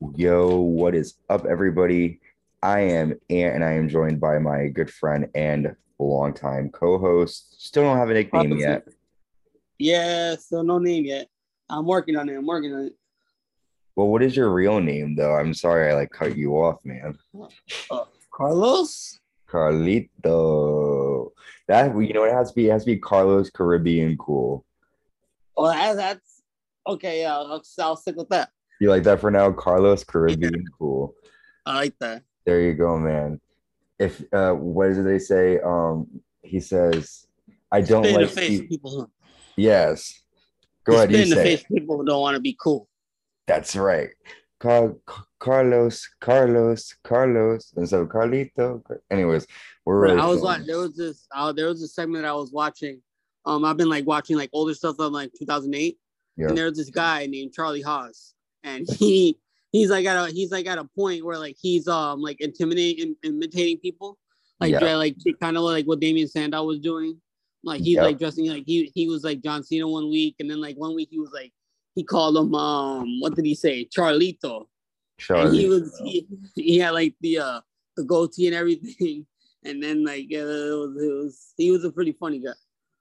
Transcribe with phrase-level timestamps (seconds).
[0.00, 2.20] Yo, what is up, everybody?
[2.62, 7.62] I am Ant, and I am joined by my good friend and longtime co-host.
[7.62, 8.88] Still don't have a nickname yet.
[9.78, 11.28] Yeah, still no name yet.
[11.68, 12.34] I'm working on it.
[12.34, 12.94] I'm working on it.
[13.94, 15.34] Well, what is your real name, though?
[15.34, 17.18] I'm sorry I like cut you off, man.
[17.90, 19.20] Uh, Carlos.
[19.50, 21.32] Carlito.
[21.68, 24.64] That you know it has to be it has to be Carlos Caribbean cool.
[25.54, 26.42] Well, that's, that's
[26.86, 27.20] okay.
[27.20, 28.48] Yeah, I'll, I'll stick with that.
[28.80, 29.52] You like that for now?
[29.52, 31.14] Carlos Caribbean cool.
[31.66, 32.22] I like that.
[32.46, 33.40] There you go, man.
[33.98, 35.60] If uh what did they say?
[35.60, 36.06] Um
[36.42, 37.26] he says
[37.70, 39.10] I don't Spit in like the people.
[39.56, 40.22] Yes.
[40.84, 42.88] Go Spit ahead, you in the say face people who don't want to be cool.
[43.46, 44.08] That's right.
[44.58, 44.96] Car-
[45.38, 48.82] Carlos, Carlos, Carlos, and so Carlito.
[49.10, 49.46] Anyways,
[49.84, 50.66] we're really I was watching.
[50.66, 51.26] There was this.
[51.34, 53.00] Uh, there was a segment that I was watching.
[53.46, 55.98] Um, I've been like watching like older stuff from like 2008,
[56.36, 56.48] Yeah.
[56.48, 58.34] and there's this guy named Charlie Haas,
[58.64, 59.38] and he
[59.72, 63.16] he's like at a he's like at a point where like he's um like intimidating,
[63.24, 64.18] imitating people,
[64.60, 64.96] like Yeah.
[64.96, 67.20] like kind of like what Damien Sandow was doing.
[67.62, 68.04] Like he's Yep.
[68.04, 70.94] like dressing like he he was like John Cena one week, and then like one
[70.94, 71.52] week he was like
[71.94, 74.66] he called him um what did he say Charlito,
[75.28, 77.60] and he was he, he had like the uh
[77.96, 79.26] the goatee and everything,
[79.64, 82.52] and then like it was it was he was a pretty funny guy.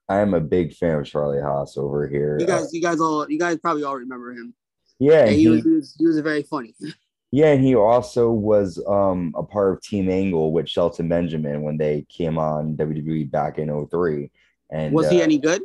[0.09, 2.37] I am a big fan of Charlie Haas over here.
[2.39, 4.53] You guys you guys all you guys probably all remember him.
[4.99, 6.75] Yeah, he, he, was, he was he was very funny.
[7.31, 11.77] yeah, and he also was um a part of Team Angle with Shelton Benjamin when
[11.77, 14.29] they came on WWE back in 03.
[14.71, 15.61] And Was he uh, any good?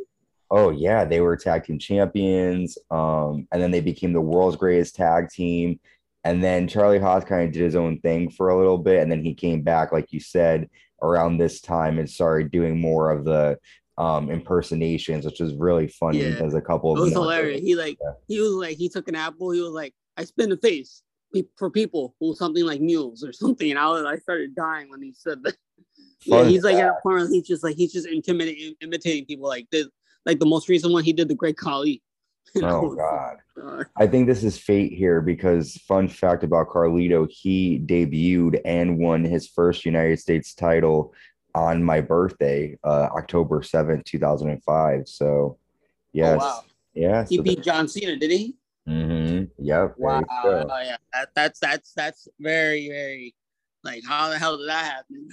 [0.50, 2.78] Oh yeah, they were tag team champions.
[2.90, 5.80] Um, and then they became the world's greatest tag team.
[6.22, 9.12] And then Charlie Haas kind of did his own thing for a little bit, and
[9.12, 10.70] then he came back, like you said,
[11.02, 13.58] around this time and started doing more of the
[13.98, 16.18] um impersonations, which is really funny.
[16.18, 16.38] He Yeah.
[16.38, 17.22] does a couple It of was them.
[17.22, 17.60] hilarious.
[17.60, 18.12] He like Yeah.
[18.28, 19.50] he was like he took an apple.
[19.50, 21.02] He was like I spin the face
[21.56, 23.70] for people who something like mules or something.
[23.70, 25.56] And I was I started dying when he said that.
[26.27, 29.46] Yeah, Fun he's like at a point he's just like he's just intimidating, imitating people.
[29.46, 29.86] Like this,
[30.24, 32.02] like the most recent one he did the Great Khali.
[32.54, 33.36] And Oh was God.
[33.56, 38.60] like, uh, I think this is fate here because fun fact about Carlito, he debuted
[38.64, 41.12] and won his first United States title
[41.54, 45.08] on my birthday, uh, October 7th, 2005.
[45.08, 45.58] So
[46.12, 46.40] yes.
[46.40, 46.64] wow.
[46.94, 47.24] Yeah.
[47.28, 48.56] he so beat John Cena, did he?
[48.88, 49.44] Mm-hmm.
[49.64, 49.94] Yep.
[49.98, 50.22] Wow.
[50.44, 50.96] Oh, yeah.
[51.12, 53.34] That, that's that's that's very very
[53.82, 55.28] like how the hell did that happen?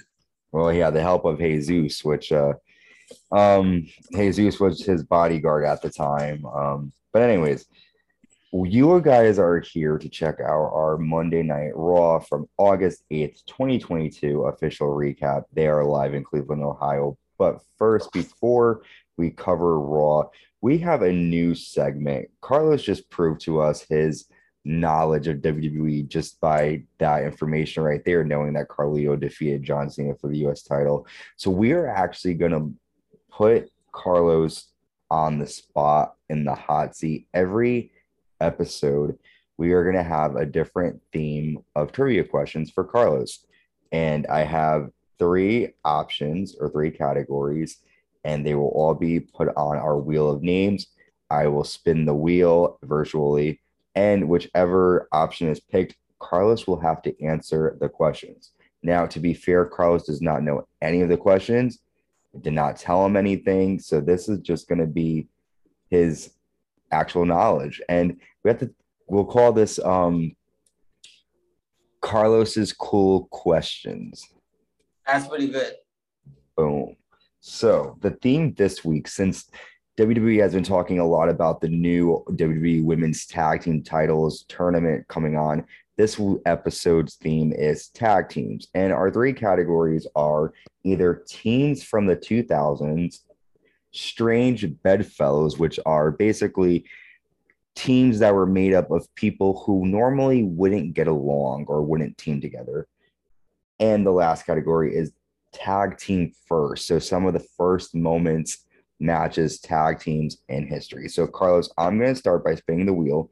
[0.52, 2.54] Well, he had the help of Jesus, which uh
[3.30, 6.46] um Jesus was his bodyguard at the time.
[6.46, 7.66] Um, but anyways,
[8.52, 14.42] you guys are here to check out our Monday Night Raw from August 8th, 2022
[14.42, 15.44] official recap.
[15.54, 17.16] They are live in Cleveland, Ohio.
[17.38, 18.82] But first, before
[19.16, 20.24] we cover Raw,
[20.60, 22.28] we have a new segment.
[22.42, 24.26] Carlos just proved to us his
[24.66, 30.14] knowledge of WWE just by that information right there, knowing that Carlito defeated John Cena
[30.14, 31.06] for the US title.
[31.36, 32.74] So we are actually going to
[33.30, 34.68] put Carlos
[35.10, 37.92] on the spot in the hot seat every
[38.42, 39.18] episode.
[39.56, 43.46] We are going to have a different theme of trivia questions for Carlos.
[43.92, 47.78] And I have three options or three categories,
[48.24, 50.88] and they will all be put on our wheel of names.
[51.30, 53.60] I will spin the wheel virtually,
[53.94, 58.52] and whichever option is picked, Carlos will have to answer the questions.
[58.82, 61.78] Now, to be fair, Carlos does not know any of the questions,
[62.40, 63.78] did not tell him anything.
[63.78, 65.28] So this is just going to be
[65.90, 66.32] his
[66.92, 67.80] actual knowledge.
[67.88, 68.70] And we have to,
[69.06, 70.32] we'll call this um,
[72.00, 74.26] Carlos's cool questions.
[75.06, 75.74] That's pretty good.
[76.56, 76.96] Boom.
[77.40, 79.50] So the theme this week, since
[79.98, 85.06] WWE has been talking a lot about the new WWE Women's Tag Team Titles tournament
[85.08, 85.66] coming on,
[85.98, 88.68] this episode's theme is tag teams.
[88.74, 90.52] And our three categories are
[90.84, 93.20] either teams from the 2000s,
[93.92, 96.84] strange bedfellows, which are basically
[97.74, 102.40] teams that were made up of people who normally wouldn't get along or wouldn't team
[102.40, 102.86] together.
[103.78, 105.12] And the last category is
[105.52, 106.86] tag team first.
[106.86, 108.66] So some of the first moments,
[109.00, 111.08] matches, tag teams in history.
[111.08, 113.30] So Carlos, I'm going to start by spinning the wheel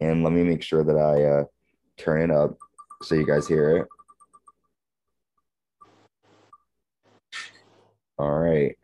[0.00, 1.44] and let me make sure that I uh,
[1.96, 2.56] turn it up
[3.02, 3.88] so you guys hear it.
[8.18, 8.76] All right.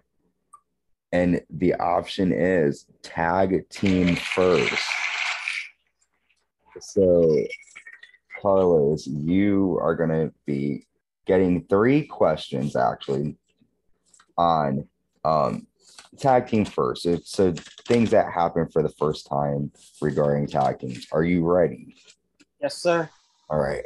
[1.12, 4.82] And the option is tag team first.
[6.80, 7.44] So,
[8.40, 10.86] Carlos, you are going to be
[11.26, 13.36] getting three questions actually
[14.36, 14.86] on
[15.24, 15.66] um,
[16.18, 17.02] tag team first.
[17.02, 17.54] So, so
[17.86, 21.06] things that happen for the first time regarding tag teams.
[21.12, 21.96] Are you ready?
[22.60, 23.08] Yes, sir.
[23.48, 23.84] All right.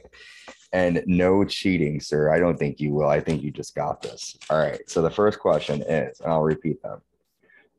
[0.73, 2.33] And no cheating, sir.
[2.33, 3.09] I don't think you will.
[3.09, 4.39] I think you just got this.
[4.49, 4.81] All right.
[4.89, 7.01] So the first question is, and I'll repeat them.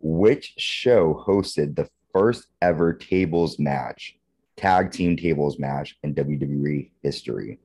[0.01, 4.18] Which show hosted the first ever tables match,
[4.57, 7.59] tag team tables match in WWE history?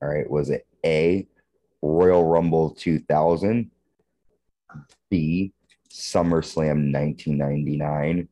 [0.00, 0.28] All right.
[0.28, 1.26] Was it A,
[1.82, 3.70] Royal Rumble 2000,
[5.10, 5.52] B,
[5.90, 8.28] SummerSlam 1999,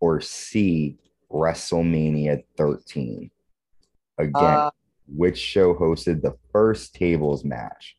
[0.00, 0.96] or C,
[1.30, 3.30] WrestleMania 13?
[4.16, 4.70] Again, uh,
[5.06, 7.96] which show hosted the first tables match?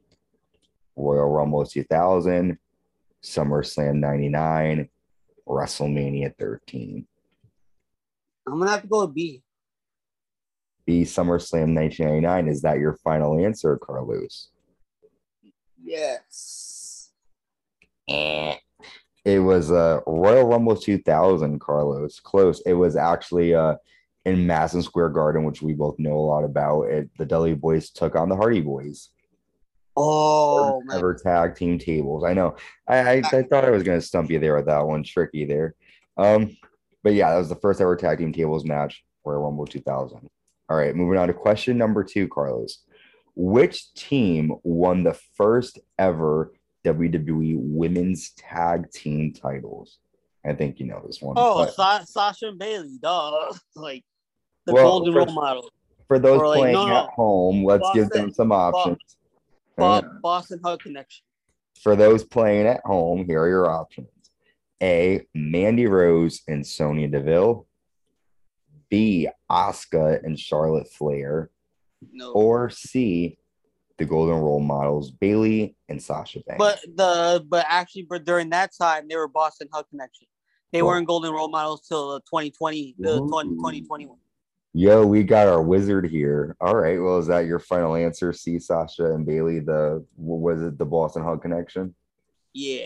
[0.95, 2.57] Royal Rumble 2000,
[3.23, 4.89] SummerSlam 99,
[5.47, 7.05] WrestleMania 13.
[8.47, 9.43] I'm gonna have to go with B.
[10.85, 12.47] B SummerSlam 1999.
[12.47, 14.49] Is that your final answer, Carlos?
[15.81, 17.11] Yes.
[18.07, 18.55] Eh.
[19.25, 22.19] It was uh, Royal Rumble 2000, Carlos.
[22.19, 22.61] Close.
[22.65, 23.75] It was actually uh,
[24.25, 26.83] in Madison Square Garden, which we both know a lot about.
[26.83, 29.09] It, the Dudley Boys took on the Hardy Boys.
[30.01, 32.23] Oh, ever tag team tables.
[32.23, 32.55] I know.
[32.87, 35.03] I, I, I thought I was going to stump you there with that one.
[35.03, 35.75] Tricky there.
[36.17, 36.55] Um,
[37.03, 40.29] but yeah, that was the first ever tag team tables match Royal Rumble 2000.
[40.69, 42.83] All right, moving on to question number two, Carlos.
[43.35, 46.53] Which team won the first ever
[46.85, 49.97] WWE Women's Tag Team titles?
[50.45, 51.35] I think you know this one.
[51.37, 53.51] Oh, Sa- Sasha and Bayley, duh.
[53.75, 54.03] Like
[54.65, 55.69] the well, golden for, role model.
[56.07, 58.97] For those or playing like, no, at home, let's give them some options.
[59.79, 61.23] Boston, Boss 'n' Hug Connection.
[61.81, 64.09] For those playing at home, here are your options.
[64.81, 65.27] A.
[65.33, 67.67] Mandy Rose and Sonya Deville.
[68.89, 69.27] B.
[69.49, 71.51] Asuka and Charlotte Flair.
[72.11, 72.31] No.
[72.31, 73.37] Or C.
[73.97, 76.57] The Golden Role Models, Bayley and Sasha Banks.
[76.57, 80.27] But the but actually, but during that time, they were Boss 'n' Hug Connection.
[80.71, 84.17] They weren't Golden Role Models till 2020, the 2021.
[84.79, 86.55] Yo, we got our wizard here.
[86.61, 87.01] All right.
[87.01, 88.31] Well, is that your final answer?
[88.31, 91.93] See Sasha and Bayley, the was it the Boston Hug connection?
[92.53, 92.85] Yeah.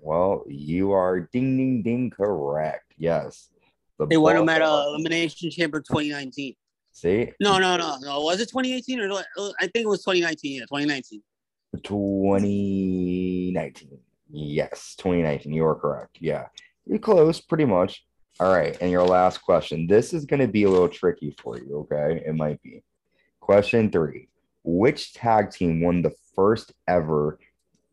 [0.00, 2.94] Well, you are ding ding ding correct.
[2.96, 3.48] Yes.
[3.98, 6.54] The they won them at uh, Elimination Chamber 2019.
[6.92, 7.32] See?
[7.40, 8.20] No, no, no, no.
[8.20, 9.24] Was it 2018 or
[9.60, 10.60] I think it was 2019?
[10.60, 11.22] Yeah, 2019.
[11.82, 13.98] 2019.
[14.30, 15.52] Yes, 2019.
[15.52, 16.18] You are correct.
[16.20, 16.46] Yeah.
[16.86, 18.04] You're close, pretty much.
[18.40, 18.74] All right.
[18.80, 19.86] And your last question.
[19.86, 21.86] This is going to be a little tricky for you.
[21.92, 22.22] Okay.
[22.26, 22.82] It might be.
[23.38, 24.28] Question three
[24.64, 27.38] Which tag team won the first ever?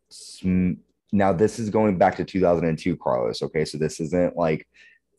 [0.07, 0.75] Sm-
[1.11, 3.41] now, this is going back to 2002, Carlos.
[3.41, 3.65] Okay.
[3.65, 4.65] So this isn't like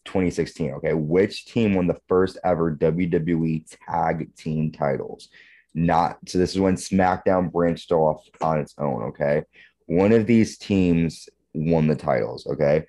[0.07, 0.73] 2016.
[0.73, 0.95] Okay.
[0.95, 5.29] Which team won the first ever WWE tag team titles?
[5.75, 9.03] Not so this is when SmackDown branched off on its own.
[9.09, 9.43] Okay.
[9.85, 12.47] One of these teams won the titles.
[12.47, 12.87] Okay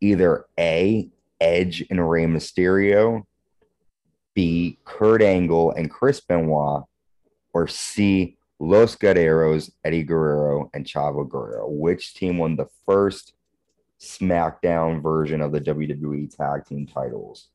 [0.00, 1.08] either A,
[1.40, 3.24] Edge and Rey Mysterio,
[4.34, 6.84] B, Kurt Angle and Chris Benoit,
[7.52, 11.68] or C, Los Guerreros, Eddie Guerrero, and Chavo Guerrero.
[11.68, 13.34] Which team won the first
[14.00, 17.48] SmackDown version of the WWE Tag Team titles?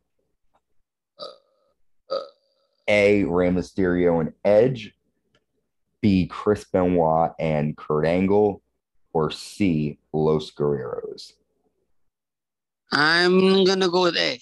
[2.87, 4.93] A, Rey Mysterio and Edge,
[6.01, 8.61] B, Chris Benoit and Kurt Angle,
[9.13, 11.33] or C, Los Guerreros?
[12.91, 14.39] I'm gonna go with A.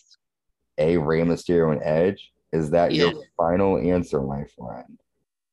[0.78, 2.32] A Rey Mysterio and Edge.
[2.52, 3.06] Is that yeah.
[3.06, 5.00] your final answer, my friend?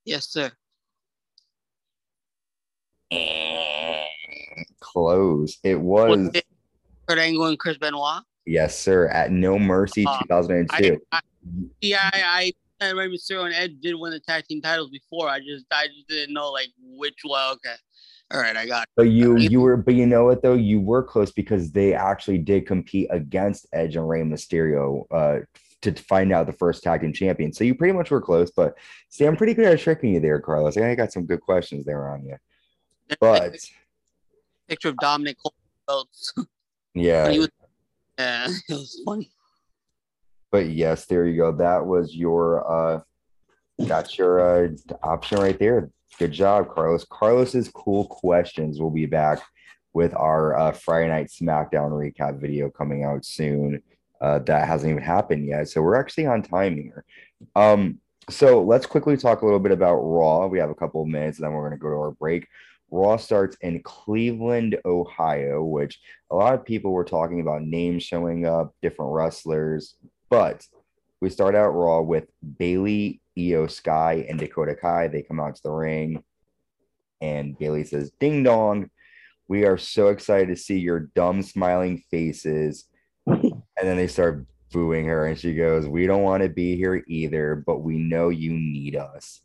[0.05, 0.51] Yes, sir.
[4.81, 5.59] Close.
[5.63, 6.31] It was,
[7.07, 8.23] Kurt Angle and Chris Benoit.
[8.47, 9.09] Yes, sir.
[9.09, 10.99] At No Mercy, uh, 2002.
[11.13, 11.21] I, I,
[11.81, 15.29] yeah, I, I Rey Mysterio and Edge did win the tag team titles before.
[15.29, 17.53] I just, I just didn't know like which one.
[17.55, 17.75] Okay.
[18.33, 18.89] All right, I got.
[18.97, 22.39] But you you were but you know what though you were close because they actually
[22.39, 25.41] did compete against Edge and Rey Mysterio uh,
[25.83, 27.53] to find out the first tag team champion.
[27.53, 28.51] So you pretty much were close.
[28.51, 28.77] But
[29.11, 30.77] see, I'm pretty good at tricking you there, Carlos.
[30.77, 32.37] I got some good questions there on you.
[33.21, 33.57] But
[34.69, 35.37] picture of Dominic
[35.87, 36.33] belts.
[36.99, 37.29] Yeah.
[37.29, 37.51] Was,
[38.19, 39.31] yeah, it was funny.
[40.51, 41.53] But yes, there you go.
[41.53, 42.65] That was your
[42.97, 43.01] uh
[43.79, 44.69] that's your uh
[45.03, 45.91] option right there.
[46.19, 47.05] Good job, Carlos.
[47.05, 49.41] Carlos's cool questions will be back
[49.93, 53.83] with our uh, Friday Night SmackDown recap video coming out soon.
[54.21, 57.05] Uh, that hasn't even happened yet, so we're actually on time here.
[57.55, 57.99] Um,
[58.31, 60.47] so let's quickly talk a little bit about Raw.
[60.47, 62.47] We have a couple of minutes, and then we're going to go to our break.
[62.91, 68.47] Raw starts in Cleveland, Ohio, which a lot of people were talking about names showing
[68.47, 69.97] up, different wrestlers,
[70.31, 70.67] but
[71.21, 72.27] we start out Raw with
[72.59, 75.09] Bayley Iyo Sky and Dakota Kai.
[75.09, 76.23] They come out to the ring,
[77.21, 78.91] and Bayley says, "Ding dong,
[79.49, 82.89] we are so excited to see your dumb smiling faces."
[83.27, 87.05] and then they start booing her, and she goes, "We don't want to be here
[87.07, 89.43] either, but we know you need us.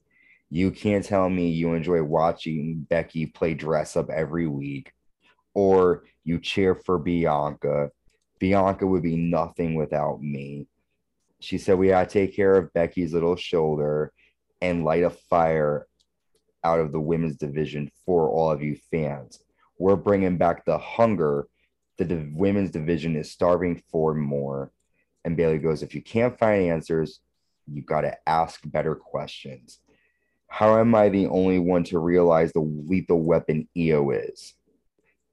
[0.50, 4.94] You can't tell me you enjoy watching Becky play dress up every week,
[5.54, 7.92] or you cheer for Bianca.
[8.40, 10.68] Bianca would be nothing without me."
[11.42, 14.14] She said, "We gotta take care of Becky's little shoulder
[14.62, 15.88] and light a fire
[16.64, 19.44] out of the women's division for all of you fans.
[19.78, 21.48] We're bringing back the hunger.
[21.98, 24.72] that The women's division is starving for more."
[25.24, 27.20] And Bayley goes, If you can't find answers,
[27.68, 29.80] you got to ask better questions.
[30.48, 34.54] How am I the only one to realize the lethal weapon Iyo is?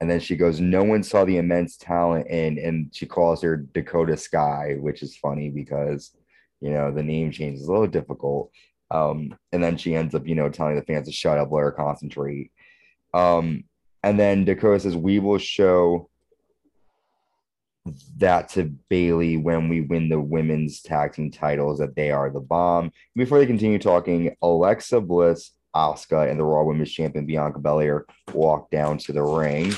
[0.00, 3.56] And then she goes, No one saw the immense talent in, and she calls her
[3.56, 6.12] Dakota Sky, which is funny because,
[6.60, 8.50] you know, the name change is a little difficult.
[8.90, 11.60] Um, and then she ends up, you know, telling the fans to shut up, let
[11.60, 12.52] her concentrate.
[13.12, 13.64] Um,
[14.02, 16.08] and then Dakota says, We will show
[18.18, 22.40] that to Bayley when we win the women's tag team titles that they are the
[22.40, 22.92] bomb.
[23.14, 28.70] Before they continue talking, Alexa Bliss, Asuka, and the Raw Women's Champion Bianca Belair walk
[28.70, 29.72] down to the ring.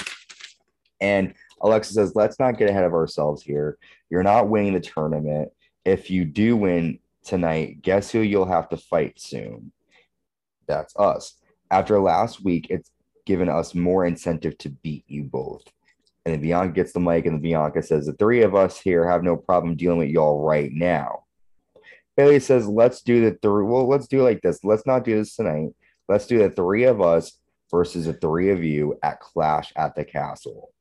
[1.00, 3.78] And Alexa says, Let's not get ahead of ourselves here.
[4.08, 5.50] You're not winning the tournament.
[5.84, 9.72] If you do win tonight, guess who you'll have to fight soon?
[10.66, 11.34] That's us.
[11.70, 12.90] After last week, it's
[13.26, 15.62] given us more incentive to beat you both.
[16.24, 19.08] And then Bianca gets the mic, and the Bianca says, The three of us here
[19.08, 21.24] have no problem dealing with y'all right now.
[22.16, 23.64] Bayley says, Let's do the three.
[23.64, 24.62] Well, let's do like this.
[24.62, 25.70] Let's not do this tonight.
[26.10, 27.38] Let's do the three of us
[27.70, 30.72] versus the three of you at Clash at the Castle.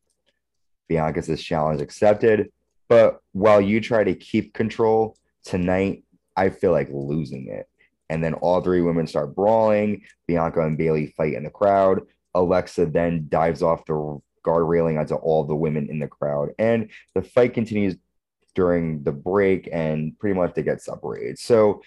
[0.87, 2.51] Bianca says, Challenge accepted.
[2.87, 6.03] But while you try to keep control tonight,
[6.35, 7.69] I feel like losing it.
[8.09, 10.01] And then all three women start brawling.
[10.25, 12.07] Bianca and Bayley fight in the crowd.
[12.33, 16.49] Alexa then dives off the guard railing onto all the women in the crowd.
[16.57, 17.97] And the fight continues
[18.55, 21.37] during the break, and pretty much they get separated.
[21.37, 21.83] So,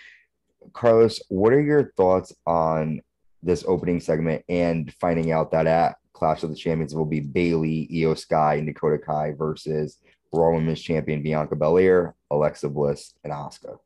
[0.74, 3.00] Carlos, what are your thoughts on
[3.42, 7.88] this opening segment and finding out that at Clash of the Champions will be Bayley,
[7.92, 9.98] Io Sky, and Dakota Kai versus
[10.32, 13.78] Raw Women's Champion Bianca Belair, Alexa Bliss, and Asuka?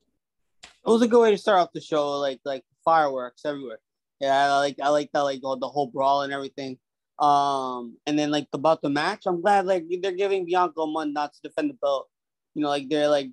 [0.62, 3.78] It was a good way to start off the show, like like fireworks everywhere.
[4.20, 6.78] Yeah, I like I like that like all the whole brawl and everything.
[7.18, 11.12] Um, and then like about the match, I'm glad like they're giving Bianca a month
[11.12, 12.08] not to defend the belt.
[12.54, 13.32] You know, like they're like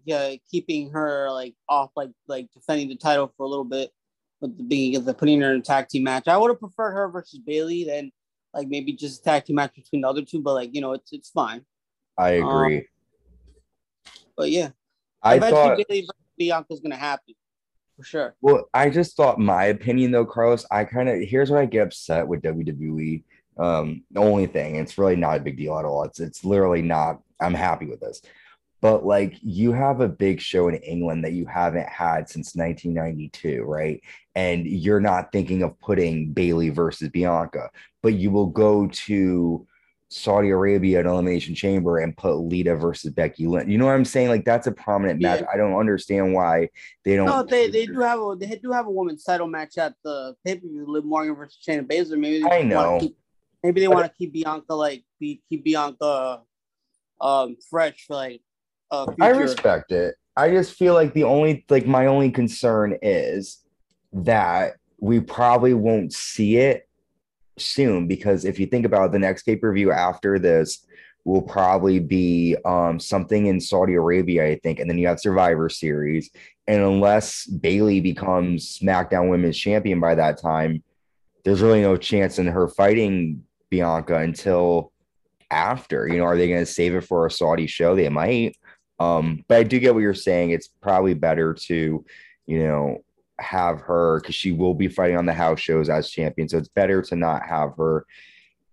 [0.49, 3.91] keeping her like off, like like defending the title for a little bit,
[4.43, 6.27] but the being the putting her in a tag team match.
[6.27, 8.11] I would have preferred her versus Bayley than
[8.53, 10.91] like maybe just a tag team match between the other two, but like you know,
[10.91, 11.63] it's it's fine.
[12.17, 12.79] I agree.
[12.79, 12.83] Um,
[14.35, 14.71] but yeah,
[15.23, 17.35] I thought Bayley versus Bianca's gonna happen
[17.95, 18.35] for sure.
[18.41, 20.65] Well, I just thought my opinion though, Carlos.
[20.69, 23.23] I kind of here's where I get upset with WWE
[23.57, 24.75] um, the only thing.
[24.75, 26.03] It's really not a big deal at all.
[26.03, 27.21] It's it's literally not.
[27.39, 28.21] I'm happy with this.
[28.83, 33.63] But like you have a big show in England that you haven't had since 1992,
[33.63, 34.03] right?
[34.35, 37.69] And you're not thinking of putting Bayley versus Bianca,
[38.01, 39.65] but you will go to
[40.09, 43.69] Saudi Arabia at Elimination Chamber and put Lita versus Becky Lynch.
[43.69, 44.27] You know what I'm saying?
[44.27, 45.35] Like that's a prominent yeah.
[45.35, 45.45] match.
[45.53, 46.67] I don't understand why
[47.05, 47.27] they don't.
[47.27, 50.35] No, they, they do have a they do have a women's title match at the
[50.45, 50.83] pay per view.
[50.85, 52.19] Liv Morgan versus Shayna Baszler.
[52.19, 52.99] Maybe I know.
[52.99, 53.17] Keep,
[53.63, 56.41] Maybe they want to keep Bianca like be, keep Bianca
[57.21, 58.41] um fresh for like.
[58.93, 60.15] Uh, I respect it.
[60.37, 63.63] I just feel like the only like my only concern is
[64.13, 66.87] that we probably won't see it
[67.57, 70.85] soon because if you think about it, the next pay per view after this
[71.25, 75.69] will probably be um, something in Saudi Arabia, I think, and then you have Survivor
[75.69, 76.29] Series.
[76.67, 80.83] And unless Bayley becomes SmackDown Women's Champion by that time,
[81.43, 84.91] there's really no chance in her fighting Bianca until
[85.49, 86.07] after.
[86.07, 87.95] You know, are they going to save it for a Saudi show?
[87.95, 88.55] They might.
[88.99, 90.51] Um, but I do get what you're saying.
[90.51, 92.05] It's probably better to,
[92.45, 93.03] you know,
[93.39, 96.47] have her because she will be fighting on the house shows as champion.
[96.47, 98.05] So it's better to not have her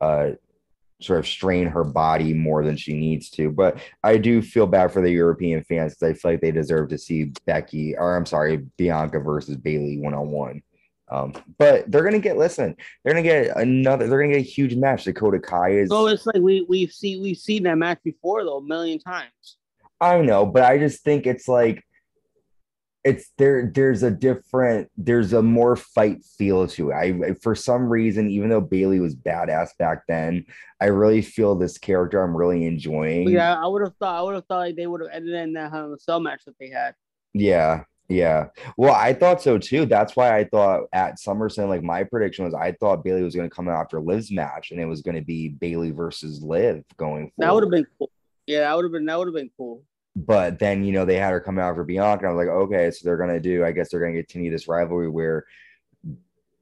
[0.00, 0.30] uh
[1.00, 3.50] sort of strain her body more than she needs to.
[3.50, 6.90] But I do feel bad for the European fans because I feel like they deserve
[6.90, 10.62] to see Becky or I'm sorry, Bianca versus Bayley one on one.
[11.10, 14.76] Um, but they're gonna get listen, they're gonna get another, they're gonna get a huge
[14.76, 15.04] match.
[15.04, 18.58] Dakota Kai is so it's like we we've seen we've seen that match before though
[18.58, 19.56] a million times.
[20.00, 21.85] I know, but I just think it's like
[23.02, 26.95] it's there there's a different there's a more fight feel to it.
[26.95, 30.45] I for some reason, even though Bayley was badass back then,
[30.80, 33.28] I really feel this character I'm really enjoying.
[33.28, 35.54] Yeah, I would have thought I would have thought like they would have ended in
[35.54, 36.95] that Hell in a Cell match that they had.
[37.33, 38.49] Yeah, yeah.
[38.76, 39.87] Well, I thought so too.
[39.87, 43.49] That's why I thought at SummerSlam, like my prediction was I thought Bayley was going
[43.49, 46.85] to come out after Liv's match and it was going to be Bayley versus Liv
[46.99, 47.33] going forward.
[47.38, 48.11] That would have been cool.
[48.47, 49.85] Yeah, that would have been that would have been cool.
[50.16, 52.26] But then you know they had her come out for Bianca.
[52.26, 53.64] I was like, okay, so they're gonna do.
[53.64, 55.44] I guess they're gonna continue this rivalry where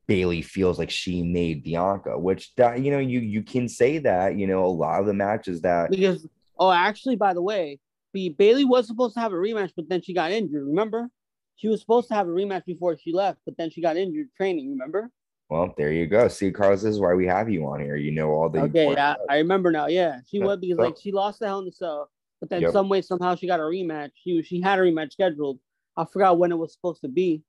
[0.07, 4.37] Bayley feels like she made Bianca, which that you know you you can say that
[4.37, 6.27] you know a lot of the matches that because
[6.59, 7.79] oh actually by the way,
[8.13, 10.67] Bayley was supposed to have a rematch, but then she got injured.
[10.67, 11.09] Remember,
[11.57, 14.29] she was supposed to have a rematch before she left, but then she got injured
[14.37, 14.71] training.
[14.71, 15.11] Remember?
[15.51, 16.29] Well, there you go.
[16.29, 17.97] See, Carlos, this is why we have you on here.
[17.97, 18.95] You know all the okay.
[18.95, 19.87] I, I, remember now.
[19.87, 22.11] Yeah, she was because like she lost the Hell in the Cell,
[22.41, 22.73] but then yep.
[22.73, 24.11] some way somehow she got a rematch.
[24.23, 25.59] She she had a rematch scheduled.
[25.97, 27.43] I forgot when it was supposed to be,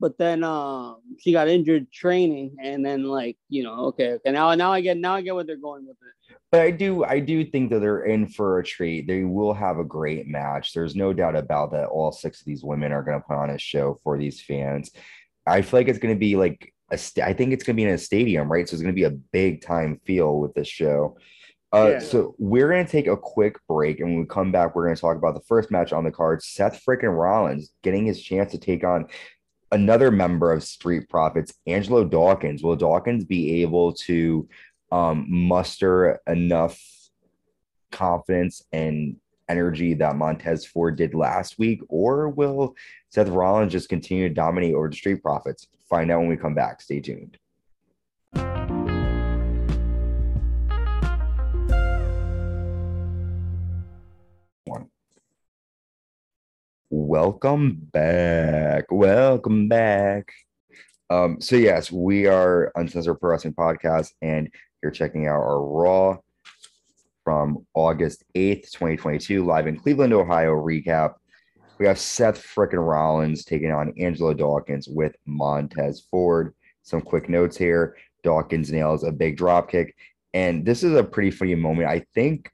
[0.00, 4.32] but then um she got injured training and then like you know okay okay.
[4.32, 6.36] Now now i get now i get what they're going with it.
[6.50, 9.06] But i do i do think that they're in for a treat.
[9.06, 10.72] They will have a great match.
[10.72, 13.50] There's no doubt about that all six of these women are going to put on
[13.50, 14.90] a show for these fans.
[15.46, 17.82] I feel like it's going to be like a st- i think it's going to
[17.82, 18.68] be in a stadium right?
[18.68, 21.16] So it's going to be a big time feel with this show
[21.72, 21.98] uh, yeah.
[22.00, 24.94] So we're going to take a quick break, and when we come back, we're going
[24.94, 28.52] to talk about the first match on the card: Seth freaking Rollins getting his chance
[28.52, 29.06] to take on
[29.70, 32.62] another member of Street Profits, Angelo Dawkins.
[32.62, 34.46] Will Dawkins be able to
[34.90, 36.78] um, muster enough
[37.90, 39.16] confidence and
[39.48, 42.74] energy that Montez Ford did last week, or will
[43.08, 45.68] Seth Rollins just continue to dominate over the Street Profits?
[45.88, 46.82] Find out when we come back.
[46.82, 47.38] Stay tuned.
[56.94, 58.84] Welcome back.
[58.90, 60.30] Welcome back.
[61.08, 64.50] Um, so yes, we are Uncensored Pro Wrestling Podcast, and
[64.82, 66.18] you're checking out our Raw
[67.24, 71.14] from August 8th, 2022, live in Cleveland, Ohio recap.
[71.78, 76.54] We have Seth frickin' Rollins taking on Angelo Dawkins with Montez Ford.
[76.82, 77.96] Some quick notes here.
[78.22, 79.96] Dawkins nails a big drop kick.
[80.34, 81.88] And this is a pretty funny moment.
[81.88, 82.50] I think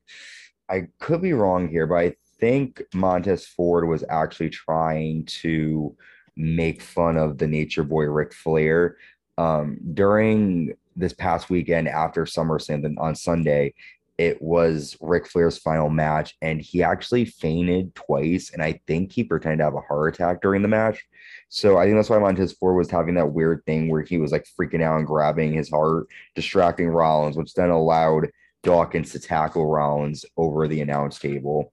[0.70, 5.96] I could be wrong here, but I think Montez Ford was actually trying to
[6.36, 8.96] make fun of the nature boy Ric Flair.
[9.36, 13.74] Um, during this past weekend after SummerSlam on Sunday,
[14.18, 19.22] it was Ric Flair's final match, and he actually fainted twice, and I think he
[19.22, 21.06] pretended to have a heart attack during the match.
[21.48, 24.32] So I think that's why Montez Ford was having that weird thing where he was
[24.32, 28.28] like freaking out and grabbing his heart, distracting Rollins, which then allowed
[28.64, 31.72] Dawkins to tackle Rollins over the announce table.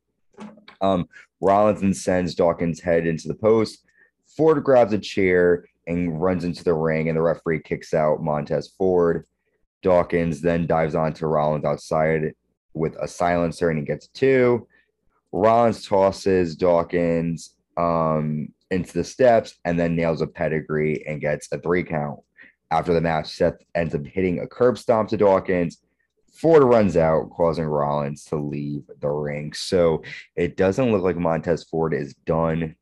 [0.81, 1.07] Um,
[1.41, 3.85] Rollins then sends Dawkins' head into the post.
[4.25, 8.69] Ford grabs a chair and runs into the ring, and the referee kicks out Montez
[8.77, 9.25] Ford.
[9.81, 12.33] Dawkins then dives onto Rollins outside
[12.73, 14.67] with a silencer, and he gets two.
[15.31, 21.59] Rollins tosses Dawkins um, into the steps and then nails a pedigree and gets a
[21.59, 22.19] three count.
[22.71, 25.77] After the match, Seth ends up hitting a curb stomp to Dawkins.
[26.35, 29.53] Ford runs out, causing Rollins to leave the ring.
[29.53, 30.03] So
[30.35, 32.75] it doesn't look like Montez Ford is done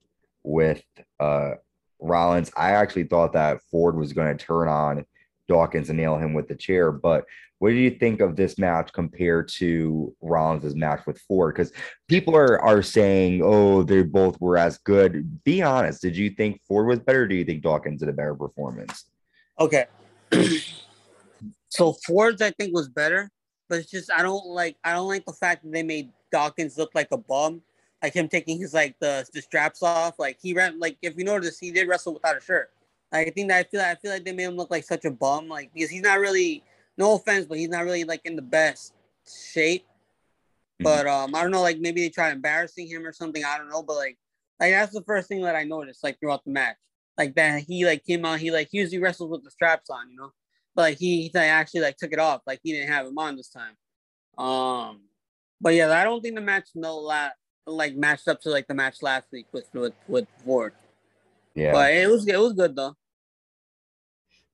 [0.44, 0.84] with
[1.20, 1.52] uh,
[2.00, 2.52] Rollins.
[2.58, 5.06] I actually thought that Ford was going to turn on
[5.48, 6.92] Dawkins and nail him with the chair.
[6.92, 7.26] But
[7.60, 11.54] what do you think of this match compared to Rollins' match with Ford?
[11.54, 11.72] Because
[12.08, 15.44] people are are saying, oh, they both were as good.
[15.44, 16.02] Be honest.
[16.02, 17.28] Did you think Ford was better?
[17.28, 19.06] do you think Dawkins did a better performance?
[19.60, 19.86] Okay.
[21.70, 23.30] so Ford's I think was better
[23.74, 26.78] but it's just I don't like I don't like the fact that they made Dawkins
[26.78, 27.64] look like a bum,
[28.04, 30.20] like him taking his like the the straps off.
[30.20, 32.70] Like he ran like if you notice he did wrestle without a shirt.
[33.12, 35.06] Like, I think that I feel I feel like they made him look like such
[35.06, 36.64] a bum, like because he's not really
[37.00, 38.94] no offense, but he's not really like in the best
[39.52, 39.88] shape.
[40.80, 40.84] Mm-hmm.
[40.84, 43.44] But um, I don't know, like maybe they tried embarrassing him or something.
[43.44, 44.20] I don't know, but like
[44.60, 46.78] like that's the first thing that I noticed like throughout the match,
[47.18, 50.16] like that he like came out, he like usually wrestles with the straps on, you
[50.16, 50.32] know
[50.76, 53.36] but like he, he actually like took it off, like he didn't have him on
[53.36, 53.76] this time.
[54.38, 55.02] Um,
[55.62, 57.30] but yeah, I don't think the match no la-
[57.66, 60.74] like matched up to like the match last week with with with Ford.
[61.56, 62.96] Yeah, but it was it was good though.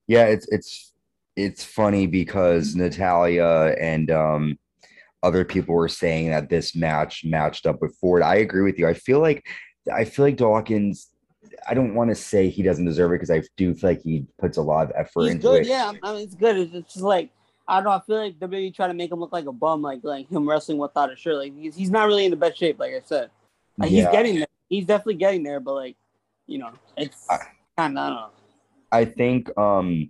[0.08, 0.94] Yeah, it's it's
[1.36, 4.60] it's funny because Natalia and um
[5.22, 8.22] other people were saying that this match matched up with Ford.
[8.22, 8.88] I agree with you.
[8.88, 9.46] I feel like
[9.94, 11.09] I feel like Dawkins
[11.70, 14.26] I don't want to say he doesn't deserve it because I do feel like he
[14.40, 15.68] puts a lot of effort He's into good, it.
[15.68, 16.58] Yeah, I mean it's good.
[16.58, 17.30] It's just like
[17.68, 17.92] I don't know.
[17.92, 20.28] I feel like they're WWE trying to make him look like a bum, like like
[20.32, 21.36] him wrestling without a shirt.
[21.36, 23.30] Like he's, he's not really in the best shape, like I said.
[23.78, 24.02] Like yeah.
[24.02, 24.48] he's getting there.
[24.68, 25.96] He's definitely getting there, but like
[26.48, 27.28] you know, it's
[27.78, 28.30] kind of I don't know.
[28.92, 30.10] I think um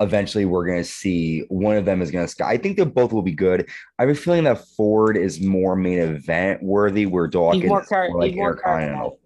[0.00, 2.30] eventually we're going to see one of them is going to.
[2.30, 2.50] sky.
[2.50, 3.68] I think they both will be good.
[3.98, 7.84] I have a feeling that Ford is more main event worthy, where Dawkins he's more,
[7.86, 9.16] char- more like he's more charismatic.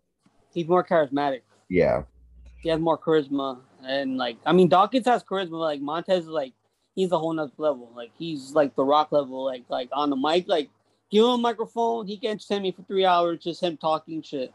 [0.54, 1.42] He's more charismatic.
[1.68, 2.04] Yeah,
[2.62, 5.58] he has more charisma, and like I mean, Dawkins has charisma.
[5.58, 6.52] Like Montez is like
[6.94, 7.92] he's a whole nother level.
[7.94, 9.44] Like he's like the Rock level.
[9.44, 10.70] Like like on the mic, like
[11.14, 12.08] Give him a microphone.
[12.08, 14.52] He can entertain me for three hours, just him talking shit.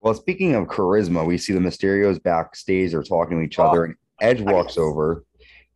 [0.00, 2.92] Well, speaking of charisma, we see the Mysterios backstage.
[2.92, 5.24] They're talking to each oh, other, Oh, and Edge walks over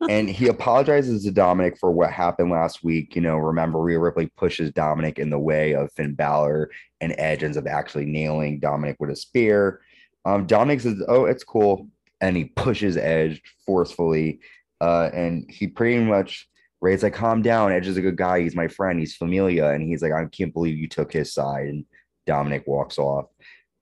[0.09, 3.15] and he apologizes to Dominic for what happened last week.
[3.15, 6.69] You know, remember Rhea Ripley pushes Dominic in the way of Finn Balor,
[7.01, 9.81] and Edge ends up actually nailing Dominic with a spear.
[10.25, 11.87] Um, Dominic says, "Oh, it's cool,"
[12.21, 14.39] and he pushes Edge forcefully,
[14.81, 16.47] uh, and he pretty much.
[16.79, 17.71] Rey's like, calm down.
[17.71, 18.41] Edge is a good guy.
[18.41, 18.99] He's my friend.
[18.99, 19.71] He's familia.
[19.71, 21.65] And he's like, I can't believe you took his side.
[21.65, 21.85] And
[22.27, 23.25] Dominic walks off.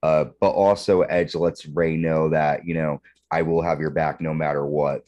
[0.02, 3.02] Uh, but also Edge lets Rey know that, you know,
[3.32, 5.02] I will have your back no matter what.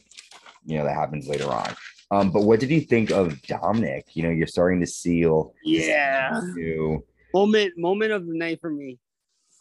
[0.68, 1.74] You know, that happens later on.
[2.10, 4.04] Um, but what did you think of Dominic?
[4.12, 6.40] You know, you're starting to seal Yeah.
[6.54, 7.04] new
[7.34, 8.98] Moment moment of the night for me.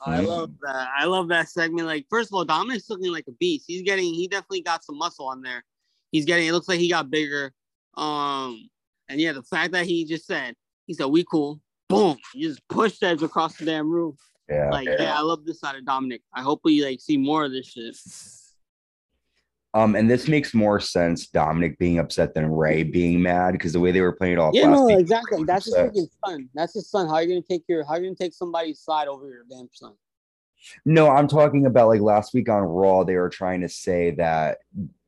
[0.06, 0.28] I Mhm.
[0.28, 0.90] love that.
[0.98, 1.88] I love that segment.
[1.88, 3.66] Like, first of all, Dominic's looking like a beast.
[3.68, 5.64] He's getting he definitely got some muscle on there.
[6.12, 7.54] He's getting it looks like he got bigger.
[7.96, 8.70] Um,
[9.10, 10.56] and yeah, the fact that he just said,
[10.88, 11.62] he said, We cool.
[11.90, 12.18] Boom.
[12.34, 14.16] He just pushed Edge across the damn roof.
[14.50, 14.72] yeah.
[14.72, 16.22] Like, yeah, I love this side of Dominic.
[16.34, 17.96] I hope we like see more of this shit.
[19.74, 23.80] Um, and this makes more sense, Dominic being upset than Rey being mad because the
[23.80, 25.44] way they were playing it off Yeah, no, exactly.
[25.44, 26.50] That's his freaking son.
[26.56, 27.08] That's his son.
[27.08, 29.44] How are you gonna take your how are you gonna take somebody's side over your
[29.50, 29.94] damn son?
[30.86, 34.60] No, I'm talking about like last week on Raw, they were trying to say that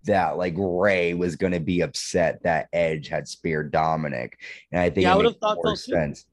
[0.04, 4.40] that like Rey was going to be upset that Edge had speared Dominic,
[4.72, 5.98] and I think Yeah, I it would've makes thought more so, too.
[5.98, 6.26] sense.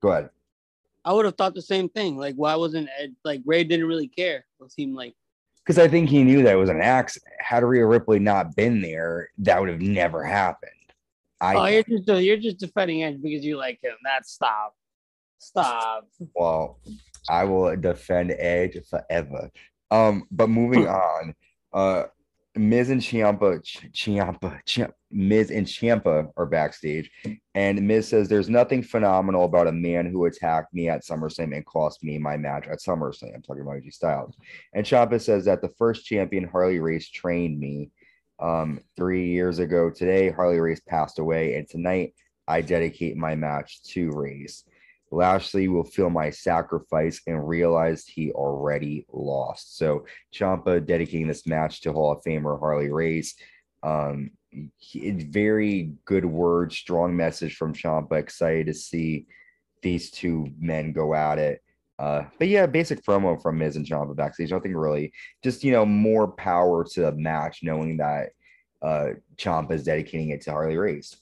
[0.00, 0.30] Go ahead.
[1.04, 2.16] I would have thought the same thing.
[2.16, 4.44] Like, why wasn't Ed like Rey didn't really care?
[4.60, 5.14] It seemed like
[5.64, 7.32] Because I think he knew that it was an accident.
[7.38, 10.72] Had Rhea Ripley not been there, that would have never happened.
[11.40, 13.94] I oh, you're just you're just defending Edge because you like him.
[14.04, 14.76] That's stop,
[15.38, 16.06] stop.
[16.34, 16.78] well,
[17.28, 19.50] I will defend Edge forever.
[19.90, 21.34] Um, but moving on,
[21.72, 22.04] uh,
[22.54, 27.10] Miz and Ciampa, Ch- Ciampa, Ciampa, Miz and Ciampa are backstage,
[27.54, 31.64] and Miz says there's nothing phenomenal about a man who attacked me at SummerSlam and
[31.64, 33.44] cost me my match at SummerSlam.
[33.44, 34.36] Talking about AJ Styles,
[34.74, 37.90] and Ciampa says that the first champion Harley Race trained me
[38.38, 40.30] um, three years ago today.
[40.30, 42.14] Harley Race passed away, and tonight
[42.46, 44.64] I dedicate my match to Race.
[45.12, 49.76] Lashley will feel my sacrifice and realized he already lost.
[49.76, 53.34] So Ciampa dedicating this match to Hall of Famer Harley Race.
[53.82, 54.30] Um,
[54.94, 58.12] very good word, strong message from Ciampa.
[58.12, 59.26] Excited to see
[59.82, 61.62] these two men go at it.
[61.98, 64.50] Uh, but yeah, basic promo from Miz and Ciampa backstage.
[64.50, 65.12] Nothing really.
[65.44, 68.30] Just you know, more power to the match, knowing that
[68.80, 71.16] uh Ciampa is dedicating it to Harley Race.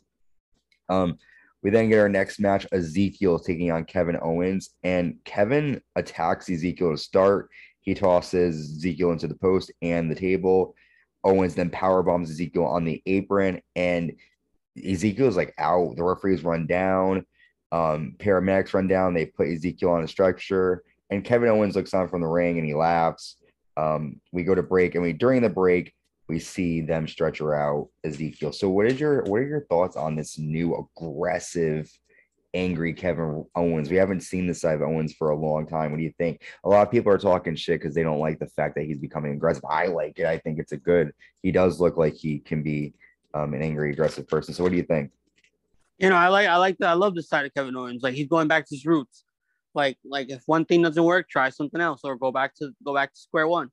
[0.89, 1.19] Um,
[1.63, 2.67] we then get our next match.
[2.73, 7.51] Ezekiel taking on Kevin Owens, and Kevin attacks Ezekiel to start.
[7.81, 10.75] He tosses Ezekiel into the post and the table.
[11.25, 14.13] Owens then power bombs Ezekiel on the apron, and
[14.83, 15.97] Ezekiel's like out.
[15.97, 17.27] The referees run down.
[17.73, 19.15] Um, paramedics run down.
[19.15, 22.67] They put Ezekiel on a stretcher, and Kevin Owens looks on from the ring and
[22.67, 23.37] he laughs.
[23.77, 25.93] Um, we go to break, and we during the break
[26.31, 28.53] we see them stretcher out Ezekiel.
[28.53, 31.91] So, what is your what are your thoughts on this new aggressive,
[32.55, 33.91] angry Kevin Owens?
[33.91, 35.91] We haven't seen this side of Owens for a long time.
[35.91, 36.43] What do you think?
[36.65, 38.99] A lot of people are talking shit because they don't like the fact that he's
[38.99, 39.65] becoming aggressive.
[39.69, 40.27] I like it.
[40.27, 41.13] I think it's a good.
[41.43, 42.95] He does look like he can be
[43.35, 44.55] um, an angry, aggressive person.
[44.55, 45.11] So, what do you think?
[45.99, 46.91] You know, I like I like that.
[46.91, 48.05] I love the side of Kevin Owens.
[48.05, 49.25] Like he's going back to his roots.
[49.75, 52.95] Like like if one thing doesn't work, try something else or go back to go
[52.95, 53.71] back to square one.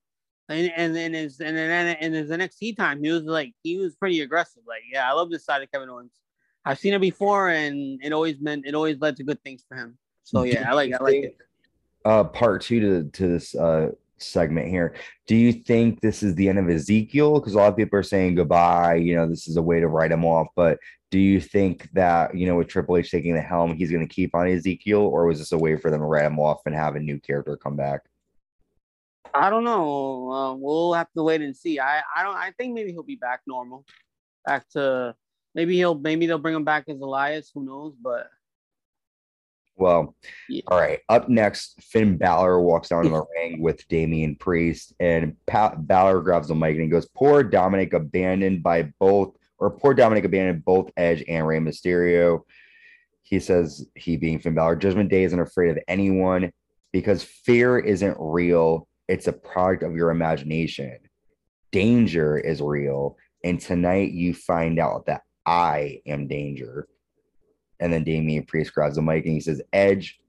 [0.50, 3.96] And and then his and then in his NXT time, he was like he was
[3.96, 4.64] pretty aggressive.
[4.68, 6.14] Like yeah, I love this side of Kevin Owens.
[6.64, 9.76] I've seen it before, and it always meant it always led to good things for
[9.76, 9.98] him.
[10.24, 11.38] So yeah, I like I like it.
[12.06, 14.96] uh part two to to this uh segment here
[15.28, 18.04] do you think this is the end of ezekiel because a lot of people are
[18.04, 20.80] saying goodbye you know this is a way to write him off but
[21.12, 24.14] do you think that you know with triple h taking the helm he's going to
[24.14, 26.74] keep on ezekiel or was this a way for them to write him off and
[26.74, 28.02] have a new character come back
[29.38, 30.32] I don't know.
[30.32, 31.80] Uh, we'll have to wait and see.
[31.80, 32.36] I I don't.
[32.36, 33.86] I think maybe he'll be back normal,
[34.46, 35.16] back to
[35.56, 37.52] maybe he'll maybe they'll bring him back as Elias.
[37.54, 37.94] Who knows?
[38.02, 38.30] But
[39.80, 40.16] well
[40.50, 40.64] Yeah.
[40.70, 45.36] all right up next finn Balor walks down to the ring with Damian priest and
[45.46, 49.94] pa- Balor grabs the mic and he goes poor dominic abandoned by both or poor
[49.94, 52.42] dominic abandoned both edge and Rey mysterio
[53.22, 56.52] he says he being Finn Balor, Judgment Day isn't afraid of anyone
[56.94, 58.88] because fear isn't real.
[59.08, 60.98] It's a product of your imagination.
[61.72, 63.18] Danger is real.
[63.44, 66.88] And tonight you find out that I am danger.
[67.80, 70.20] And then Damian Priest grabs the mic and he says, Edge,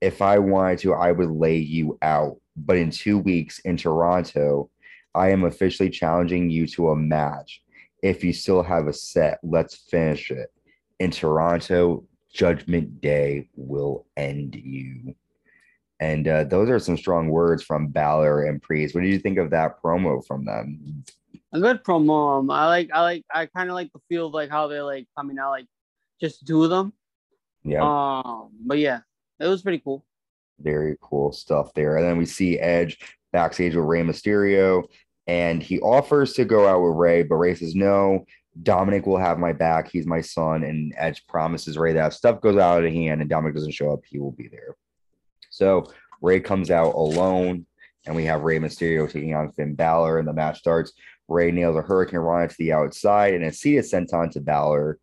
[0.00, 2.36] if I wanted to, I would lay you out.
[2.56, 4.70] But in two weeks in Toronto,
[5.14, 7.62] I am officially challenging you to a match.
[8.02, 10.52] If you still have a set, let's finish it.
[11.00, 15.14] In Toronto, Judgment Day will end you.
[16.00, 18.94] And uh, those are some strong words from Balor and Priest.
[18.94, 21.04] What did you think of that promo from them?
[21.52, 22.38] A good promo.
[22.38, 24.84] Um, I like, I like, I kind of like the feel of like how they're
[24.84, 25.66] like coming out, like
[26.20, 26.92] just do them.
[27.64, 27.82] Yeah.
[27.82, 29.00] Um, but yeah,
[29.40, 30.04] it was pretty cool.
[30.60, 31.96] Very cool stuff there.
[31.96, 32.98] And then we see Edge
[33.32, 34.84] backstage with Rey Mysterio,
[35.26, 38.24] and he offers to go out with Rey, but Rey says no.
[38.62, 39.88] Dominic will have my back.
[39.88, 40.64] He's my son.
[40.64, 43.92] And Edge promises Rey that if stuff goes out of hand and Dominic doesn't show
[43.92, 44.74] up, he will be there.
[45.58, 45.90] So
[46.22, 47.66] Rey comes out alone,
[48.06, 50.92] and we have Rey Mysterio taking on Finn Balor, and the match starts.
[51.26, 55.00] Rey nails a hurricanrana to the outside, and a seat is sent on to Balor.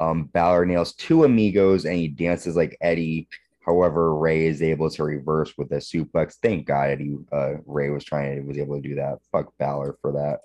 [0.00, 3.28] Um, Balor nails two amigos, and he dances like Eddie.
[3.64, 6.34] However, Rey is able to reverse with a suplex.
[6.42, 9.20] Thank God Eddie uh, Rey was trying to was able to do that.
[9.30, 10.40] Fuck Balor for that.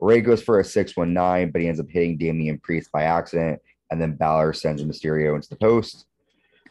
[0.00, 4.00] Rey goes for a 619, but he ends up hitting Damian Priest by accident, and
[4.00, 6.06] then Balor sends Mysterio into the post.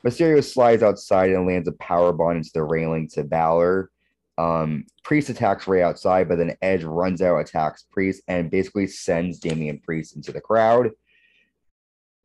[0.05, 3.91] Mysterio slides outside and lands a power bomb into the railing to Balor.
[4.37, 9.39] Um, Priest attacks Rey outside, but then Edge runs out, attacks Priest, and basically sends
[9.39, 10.91] Damian Priest into the crowd.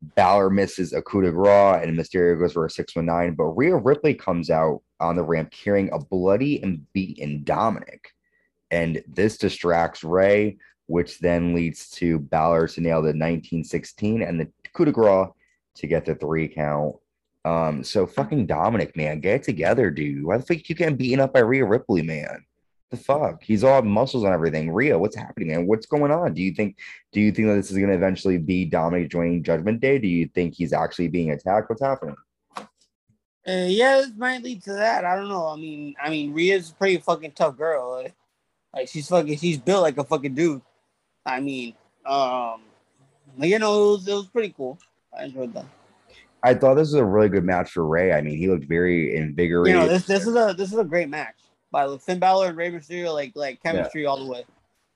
[0.01, 3.35] Balor misses a coup de grace, and Mysterio goes for a 619.
[3.35, 8.13] But Rhea Ripley comes out on the ramp carrying a bloody and beaten Dominic.
[8.71, 14.47] And this distracts Rey, which then leads to Balor to nail the 1916 and the
[14.73, 15.29] coup de grace
[15.75, 16.95] to get the three count.
[17.45, 20.25] Um, so fucking Dominic, man, get together, dude.
[20.25, 22.45] Why the fuck you getting beaten up by Rhea Ripley, man?
[22.89, 23.43] The fuck?
[23.43, 24.71] He's all muscles and everything.
[24.71, 25.67] Rhea, what's happening, man?
[25.67, 26.33] What's going on?
[26.33, 26.77] Do you think
[27.11, 29.97] do you think that this is gonna eventually be Dominic joining Judgment Day?
[29.99, 31.69] Do you think he's actually being attacked?
[31.69, 32.15] What's happening?
[33.47, 35.05] Uh, yeah, this might lead to that.
[35.05, 35.47] I don't know.
[35.47, 38.03] I mean, I mean, Rhea's a pretty fucking tough girl.
[38.03, 38.13] Like,
[38.73, 40.61] like she's fucking, she's built like a fucking dude.
[41.25, 41.73] I mean,
[42.05, 42.61] um,
[43.37, 44.77] you know, it was, it was pretty cool.
[45.17, 45.65] I enjoyed that.
[46.43, 48.13] I thought this was a really good match for Rey.
[48.13, 49.73] I mean, he looked very invigorated.
[49.73, 51.35] You know, this this is a this is a great match
[51.71, 54.09] by Finn Balor and Rey Mysterio, like like chemistry yeah.
[54.09, 54.45] all the way.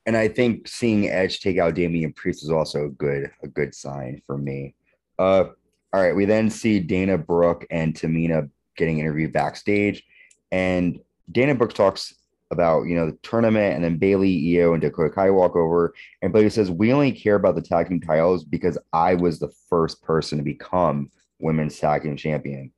[0.06, 3.74] And I think seeing Edge take out Damian Priest is also a good a good
[3.74, 4.74] sign for me.
[5.18, 5.44] Uh,
[5.92, 10.04] all right, we then see Dana Brooke and Tamina getting interviewed backstage,
[10.50, 10.98] and
[11.30, 12.14] Dana Brooke talks
[12.50, 16.32] about you know the tournament, and then Bayley, Io, and Dakota Kai walk over, and
[16.32, 20.02] Bayley says, "We only care about the tag team titles because I was the first
[20.02, 21.10] person to become
[21.42, 22.72] women's tag team champion.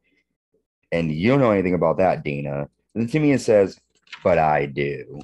[0.90, 2.68] And you don't know anything about that, Dana.
[2.94, 3.78] And Tamina says,
[4.22, 5.20] but I do.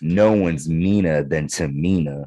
[0.00, 2.26] No one's meaner than Tamina.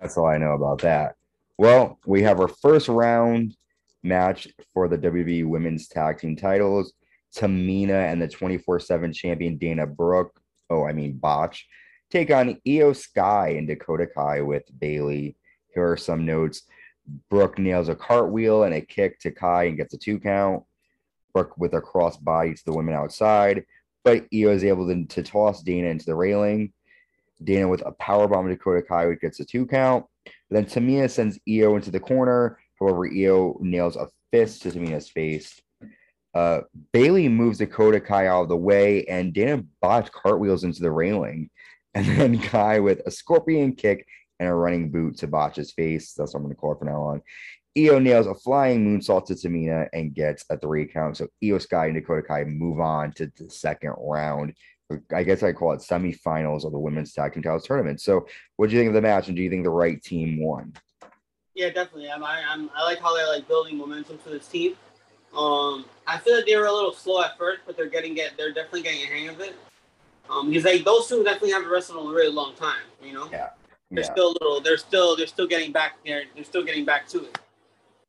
[0.00, 1.16] That's all I know about that.
[1.58, 3.56] Well, we have our first round
[4.02, 6.92] match for the WWE Women's Tag Team titles.
[7.36, 11.66] Tamina and the 24 7 champion Dana Brooke, oh, I mean, Botch,
[12.10, 15.36] take on Io Sky and Dakota Kai with Bayley.
[15.74, 16.62] Here are some notes.
[17.30, 20.62] Brooke nails a cartwheel and a kick to Kai and gets a two count.
[21.32, 23.64] Brooke with a cross body to the women outside,
[24.04, 26.72] but Io is able to, to toss Dana into the railing.
[27.42, 30.06] Dana with a power bomb to Dakota Kai, which gets a two count.
[30.50, 32.58] Then Tamina sends Io into the corner.
[32.78, 35.60] However, Io nails a fist to Tamina's face.
[36.34, 36.62] Uh,
[36.92, 41.50] Bayley moves Dakota Kai out of the way, and Dana botched cartwheels into the railing.
[41.96, 44.04] And then Kai with a scorpion kick
[44.40, 46.12] and a running boot to Botch's face.
[46.12, 47.22] That's what I'm going to call it from now on.
[47.76, 51.16] Io nails a flying moonsault to Tamina and gets a three count.
[51.16, 54.54] So Io Sky and Dakota Kai move on to the second round.
[55.12, 58.00] I guess I call it semifinals of the women's tag team titles tournament.
[58.00, 60.38] So, what do you think of the match, and do you think the right team
[60.38, 60.74] won?
[61.54, 62.10] Yeah, definitely.
[62.10, 64.76] I'm, I, I'm, I like how they're like building momentum for this team.
[65.34, 68.36] Um, I feel like they were a little slow at first, but they're getting get
[68.36, 69.56] they're definitely getting a hang of it.
[70.28, 73.28] Um, because like those two definitely haven't wrestled in a really long time, you know.
[73.32, 73.48] Yeah
[73.94, 74.12] they're yeah.
[74.12, 77.24] still a little they're still they're still getting back there they're still getting back to
[77.24, 77.38] it.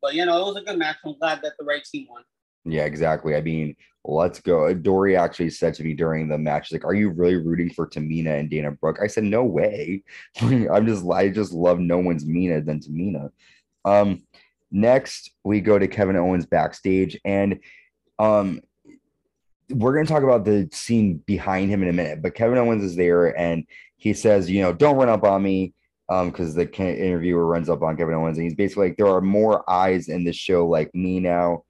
[0.02, 0.96] But you know it was a good match.
[1.04, 2.22] I'm glad that the right team won.
[2.64, 3.34] Yeah exactly.
[3.36, 4.72] I mean let's go.
[4.72, 8.38] Dory actually said to me during the match like are you really rooting for tamina
[8.38, 8.98] and dana brooke?
[9.02, 10.02] I said no way.
[10.40, 13.30] I'm just i just love no one's mina than tamina.
[13.84, 14.22] Um
[14.70, 17.60] next we go to kevin owens backstage and
[18.18, 18.60] um
[19.70, 22.82] we're going to talk about the scene behind him in a minute but kevin owens
[22.82, 23.64] is there and
[23.96, 25.74] he says, you know, don't run up on me
[26.08, 29.20] because um, the interviewer runs up on Kevin Owens and he's basically like, there are
[29.20, 31.64] more eyes in this show like me now,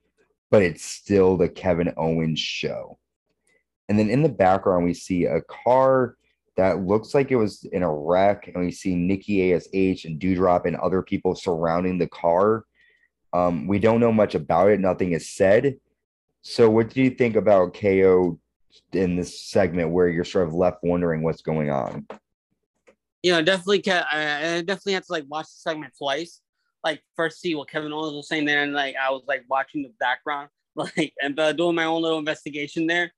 [0.51, 2.99] but it's still the Kevin Owens show.
[3.89, 6.17] And then in the background, we see a car
[6.57, 10.65] that looks like it was in a wreck, and we see Nikki Ash and Doudrop
[10.65, 12.65] and other people surrounding the car.
[13.33, 15.77] Um, we don't know much about it; nothing is said.
[16.43, 18.39] So, what do you think about KO
[18.93, 22.07] in this segment where you're sort of left wondering what's going on?
[23.23, 23.83] You know, definitely.
[23.91, 26.41] I definitely had to like watch the segment twice.
[26.85, 29.83] like first see what Kevin Owens was saying there, and like I was like watching
[29.83, 33.13] the background, like and uh, doing my own little investigation there.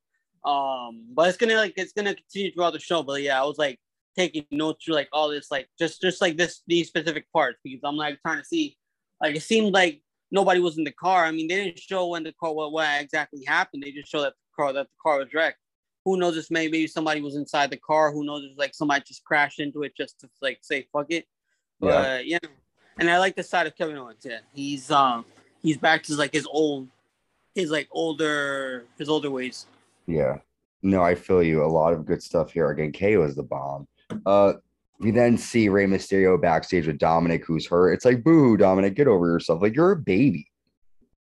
[0.45, 3.03] Um, but it's gonna like it's gonna continue throughout the show.
[3.03, 3.79] But yeah, I was like
[4.17, 7.81] taking notes through like all this, like just just like this these specific parts because
[7.83, 8.77] I'm like trying to see.
[9.21, 11.25] Like it seemed like nobody was in the car.
[11.25, 13.83] I mean, they didn't show when the car what, what exactly happened.
[13.83, 15.59] They just showed that car that the car was wrecked.
[16.05, 18.11] Who knows if maybe somebody was inside the car?
[18.11, 21.25] Who knows if like somebody just crashed into it just to like say fuck it.
[21.79, 22.49] But yeah, yeah.
[22.99, 24.23] and I like the side of Kevin Owens.
[24.23, 25.25] Yeah, he's um
[25.61, 26.87] he's back to like his old,
[27.55, 29.65] his like older his older ways.
[30.07, 30.37] Yeah.
[30.81, 31.63] No, I feel you.
[31.63, 32.69] A lot of good stuff here.
[32.69, 33.85] Again, KO is the bomb.
[34.25, 34.53] Uh,
[34.99, 37.91] we then see Rey Mysterio backstage with Dominic, who's hurt.
[37.91, 39.61] It's like, boo, Dominic, get over yourself.
[39.61, 40.47] Like you're a baby.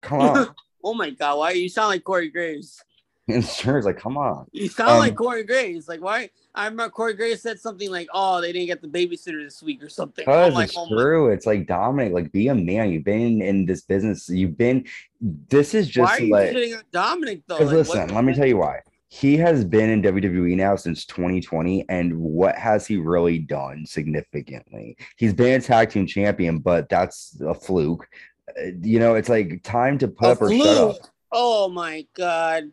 [0.02, 0.56] Come on.
[0.84, 2.84] oh my god, why you sound like Corey Graves?
[3.30, 4.48] it's like, come on.
[4.52, 5.88] You sound um, like Corey Graves.
[5.88, 6.30] Like why?
[6.56, 9.84] I remember Corey Graves said something like, "Oh, they didn't get the babysitter this week
[9.84, 11.30] or something." Because like, it's oh true.
[11.30, 12.92] It's like Dominic, like be a man.
[12.92, 14.30] You've been in this business.
[14.30, 14.86] You've been.
[15.22, 17.58] This is just why are you like Dominic though.
[17.58, 21.86] Like, listen, let me tell you why he has been in WWE now since 2020,
[21.90, 24.98] and what has he really done significantly?
[25.16, 28.08] He's been a tag team champion, but that's a fluke.
[28.50, 30.64] Uh, you know, it's like time to put a up or fluke.
[30.64, 30.96] shut up.
[31.32, 32.72] Oh my god.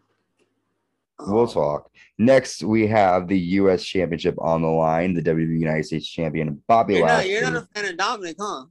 [1.18, 1.46] We'll oh.
[1.46, 1.90] talk.
[2.18, 3.84] Next, we have the U.S.
[3.84, 5.14] Championship on the line.
[5.14, 7.34] The WWE United States Champion Bobby you're Lashley.
[7.34, 8.64] Not, you're not a fan of Dominic, huh?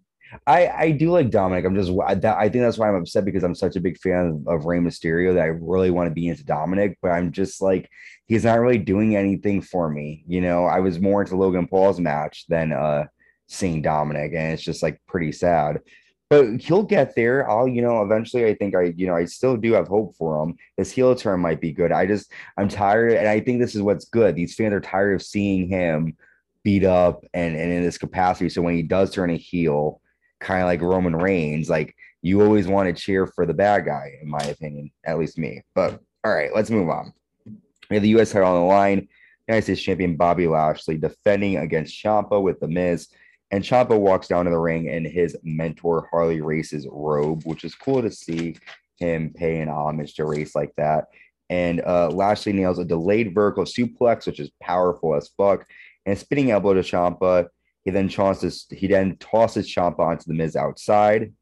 [0.48, 1.66] I I do like Dominic.
[1.66, 4.44] I'm just I, I think that's why I'm upset because I'm such a big fan
[4.48, 7.62] of, of Rey Mysterio that I really want to be into Dominic, but I'm just
[7.62, 7.90] like
[8.26, 10.24] he's not really doing anything for me.
[10.28, 13.06] You know, I was more into Logan Paul's match than uh
[13.48, 15.82] seeing Dominic, and it's just like pretty sad.
[16.34, 17.50] But he'll get there.
[17.50, 20.44] I'll, you know, eventually I think I, you know, I still do have hope for
[20.44, 20.56] him.
[20.78, 21.92] His heel turn might be good.
[21.92, 24.36] I just I'm tired, and I think this is what's good.
[24.36, 26.16] These fans are tired of seeing him
[26.64, 28.50] beat up and, and in this capacity.
[28.50, 30.02] So when he does turn a heel,
[30.44, 31.70] kind of like Roman Reigns.
[31.70, 35.38] Like you always want to cheer for the bad guy, in my opinion, at least
[35.38, 35.62] me.
[35.74, 37.14] But all right, let's move on.
[37.90, 38.32] We have the U.S.
[38.32, 39.08] title on the line.
[39.48, 43.10] United States champion Bobby Lashley defending against Ciampa with The Miz.
[43.52, 47.76] And Ciampa walks down to the ring in his mentor Harley Race's robe, which is
[47.76, 48.56] cool to see
[48.98, 51.06] him paying homage to race like that.
[51.50, 55.66] And uh, Lashley nails a delayed vertical suplex, which is powerful as fuck,
[56.06, 57.48] and spinning elbow to Ciampa.
[57.84, 61.34] He then tosses he then tosses Ciampa onto the Miz outside.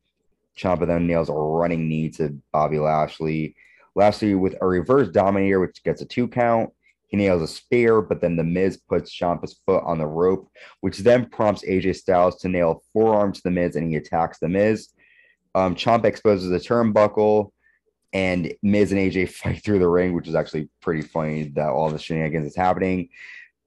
[0.58, 3.56] Ciampa then nails a running knee to Bobby Lashley.
[3.96, 6.72] Lashley with a reverse dominator, which gets a two count.
[7.12, 11.00] He nails a spear, but then the Miz puts Ciampa's foot on the rope, which
[11.00, 14.48] then prompts AJ Styles to nail a forearm to the Miz, and he attacks the
[14.48, 14.88] Miz.
[15.54, 17.52] Um, exposes a turnbuckle,
[18.14, 21.90] and Miz and AJ fight through the ring, which is actually pretty funny that all
[21.90, 23.10] the shenanigans is happening.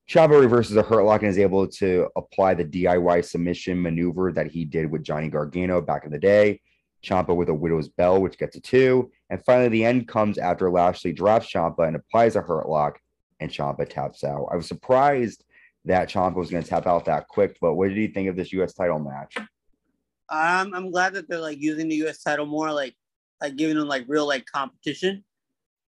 [0.08, 4.50] Ciampa reverses a hurt lock and is able to apply the DIY submission maneuver that
[4.50, 6.60] he did with Johnny Gargano back in the day.
[7.04, 9.10] Ciampa with a Willow's Bell, which gets a two.
[9.28, 12.98] And finally, the end comes after Lashley drops Ciampa and applies a hurt lock,
[13.44, 14.48] and Ciampa taps out.
[14.50, 15.44] I was surprised
[15.84, 18.36] that Ciampa was going to tap out that quick, but what did you think of
[18.36, 18.72] this U.S.
[18.72, 19.36] title match?
[19.36, 22.22] Um, I'm glad that they're like using the U.S.
[22.22, 22.94] title more, like
[23.40, 25.22] like giving them like real like competition.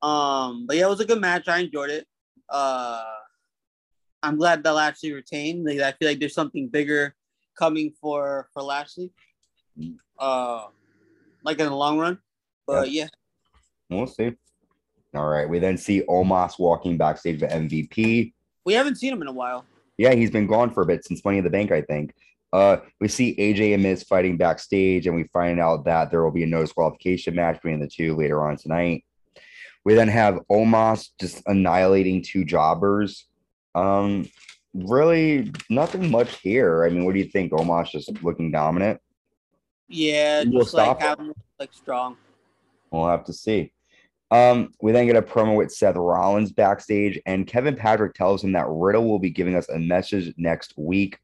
[0.02, 1.48] Um, but yeah, it was a good match.
[1.48, 2.08] I enjoyed it.
[2.48, 3.04] Uh,
[4.22, 5.66] I'm glad that Lashley retained.
[5.66, 7.16] Like, I feel like there's something bigger
[7.58, 9.12] coming for for Lashley,
[10.20, 10.66] uh,
[11.44, 12.20] like in the long run.
[12.68, 13.08] But yeah,
[13.90, 13.98] yeah.
[13.98, 14.36] we'll see.
[15.15, 18.34] All right, we then see Omos walking backstage with MVP.
[18.65, 19.65] We haven't seen him in a while.
[19.98, 22.13] Yeah, he's been gone for a bit since Money in the Bank, I think.
[22.52, 26.32] Uh, we see AJ and Miz fighting backstage, and we find out that there will
[26.32, 29.04] be a no disqualification match between the two later on tonight.
[29.86, 33.26] We then have Omos just annihilating two jobbers.
[33.76, 34.28] Um,
[34.74, 36.86] really nothing much here.
[36.86, 37.52] I mean, what do you think?
[37.52, 39.00] Omos just looking dominant.
[39.88, 42.17] Yeah, we'll just like having like strong.
[42.91, 43.72] We'll have to see.
[44.32, 48.52] Um, we then get a promo with Seth Rollins backstage, and Kevin Patrick tells him
[48.52, 51.18] that Riddle will be giving us a message next week.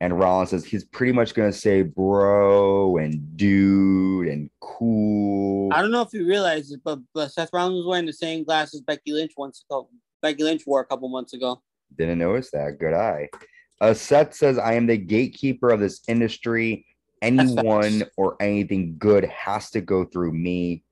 [0.00, 5.72] And Rollins says he's pretty much gonna say bro and dude and cool.
[5.72, 8.42] I don't know if you realize it, but, but Seth Rollins was wearing the same
[8.42, 9.88] glasses Becky Lynch once ago.
[10.22, 11.62] Becky Lynch wore a couple months ago.
[11.96, 12.78] Didn't notice that.
[12.78, 13.28] Good eye.
[13.80, 16.86] Uh, Seth says, I am the gatekeeper of this industry.
[17.22, 20.82] Anyone or anything good has to go through me.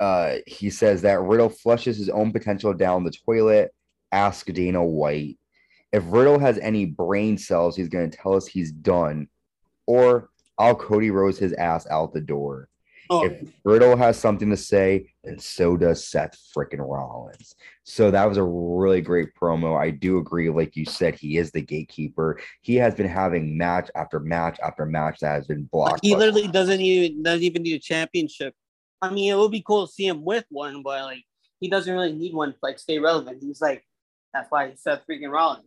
[0.00, 3.72] Uh, he says that Riddle flushes his own potential down the toilet.
[4.12, 5.38] Ask Dana White.
[5.92, 9.28] If Riddle has any brain cells, he's going to tell us he's done.
[9.86, 12.68] Or I'll Cody Rhodes his ass out the door.
[13.10, 13.24] Oh.
[13.24, 17.54] If Riddle has something to say, then so does Seth freaking Rollins.
[17.84, 19.78] So that was a really great promo.
[19.78, 22.38] I do agree, like you said, he is the gatekeeper.
[22.60, 26.00] He has been having match after match after match that has been blocked.
[26.02, 28.54] He literally doesn't even doesn't even need a championship.
[29.00, 31.24] I mean, it would be cool to see him with one, but like
[31.60, 33.42] he doesn't really need one to like stay relevant.
[33.42, 33.84] He's like
[34.32, 35.64] that's why he Seth freaking Rollins.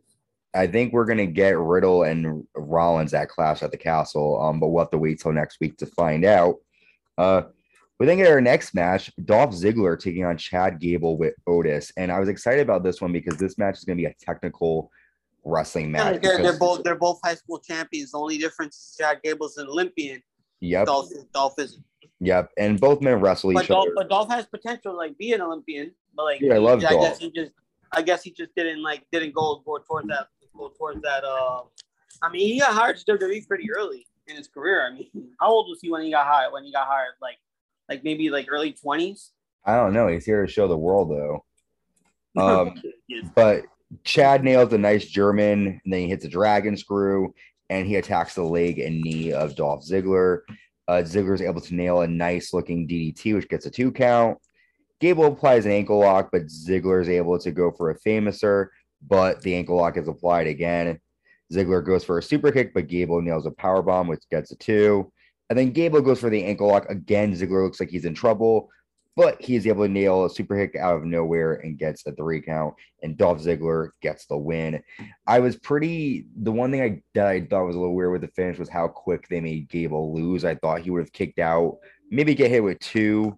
[0.54, 4.42] I think we're gonna get Riddle and Rollins at Clash at the Castle.
[4.42, 6.58] Um, but we'll have to wait till next week to find out.
[7.18, 7.44] Uh,
[8.00, 12.12] we then get our next match: Dolph Ziggler taking on Chad Gable with Otis, and
[12.12, 14.92] I was excited about this one because this match is gonna be a technical
[15.46, 16.16] wrestling match.
[16.16, 18.12] Yeah, they're, they're, both they're both high school champions.
[18.12, 20.22] The only difference is Chad Gable's an Olympian.
[20.60, 20.86] Yep.
[20.86, 21.84] Dolph, Dolph isn't.
[22.22, 23.94] Yep, and both men wrestle but each Dolph, other.
[23.96, 25.92] But Dolph has potential, like be an Olympian.
[26.16, 27.04] But like, yeah, I love I Dolph.
[27.04, 27.52] guess he just,
[27.92, 31.24] I guess he just didn't like didn't go go towards that go towards that.
[31.24, 31.64] Uh,
[32.22, 34.88] I mean, he got hired to WWE pretty early in his career.
[34.88, 35.10] I mean,
[35.40, 36.54] how old was he when he got hired?
[36.54, 37.38] When he got hired, like,
[37.90, 39.32] like maybe like early twenties.
[39.66, 40.08] I don't know.
[40.08, 41.46] He's here to show the world, though.
[42.38, 42.82] Um,
[43.36, 43.66] but
[44.06, 47.34] Chad nails a nice German, and then he hits a dragon screw,
[47.70, 50.44] and he attacks the leg and knee of Dolph Ziggler.
[50.92, 54.38] Uh, Ziggler is able to nail a nice looking DDT, which gets a two count.
[55.00, 58.68] Gable applies an ankle lock, but Ziggler is able to go for a Fameasser,
[59.08, 61.00] but the ankle lock is applied again.
[61.50, 64.58] Ziggler goes for a super kick, but Gable nails a power bomb, which gets a
[64.58, 65.10] two.
[65.50, 67.34] And then Gable goes for the ankle lock again.
[67.34, 68.68] Ziggler looks like he's in trouble,
[69.16, 72.14] but he is able to nail a super kick out of nowhere and gets a
[72.14, 72.76] three count.
[73.04, 74.82] And Dolph Ziggler gets the win.
[75.28, 76.28] I was pretty.
[76.42, 78.70] The one thing I that I thought was a little weird with the finish was
[78.70, 80.46] how quick they made Gable lose.
[80.46, 83.38] I thought he would have kicked out, maybe get hit with two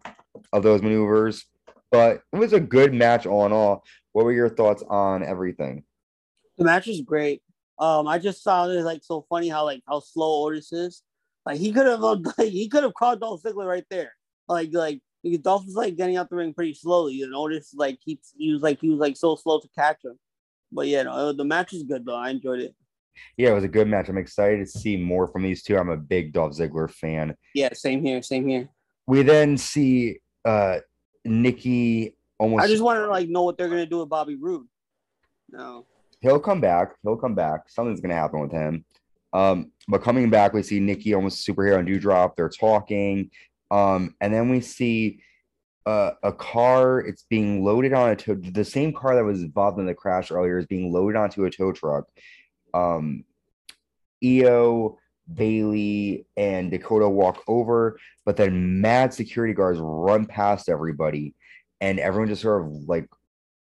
[0.51, 1.45] of those maneuvers.
[1.91, 3.83] But it was a good match all in all.
[4.11, 5.83] What were your thoughts on everything?
[6.57, 7.41] The match was great.
[7.79, 11.01] Um, I just found it like so funny how like how slow Otis is.
[11.45, 14.13] Like he could have like, he could have caught Dolph Ziggler right there.
[14.47, 15.01] Like like
[15.41, 18.61] Dolph was like getting out the ring pretty slowly, and Otis like he he was
[18.61, 20.19] like he was like so slow to catch him.
[20.71, 22.15] But yeah, no, the match is good though.
[22.15, 22.75] I enjoyed it.
[23.37, 24.09] Yeah, it was a good match.
[24.09, 25.77] I'm excited to see more from these two.
[25.77, 27.35] I'm a big Dolph Ziggler fan.
[27.53, 28.69] Yeah, same here, same here.
[29.07, 30.79] We then see uh
[31.23, 32.63] Nikki almost.
[32.63, 34.67] I just want to like know what they're gonna do with Bobby Roode.
[35.49, 35.85] No,
[36.21, 36.95] he'll come back.
[37.03, 37.69] He'll come back.
[37.69, 38.83] Something's gonna happen with him.
[39.31, 42.35] Um, but coming back, we see Nikki almost superhero and Doudrop.
[42.35, 43.31] They're talking.
[43.73, 45.19] Um, and then we see
[45.87, 46.99] uh, a car.
[46.99, 48.35] It's being loaded on a tow.
[48.35, 51.49] The same car that was involved in the crash earlier is being loaded onto a
[51.49, 52.05] tow truck.
[52.75, 53.25] Um,
[54.23, 54.97] Iyo,
[55.33, 61.33] Bayley, and Dakota walk over, but then mad security guards run past everybody,
[61.81, 63.09] and everyone just sort of like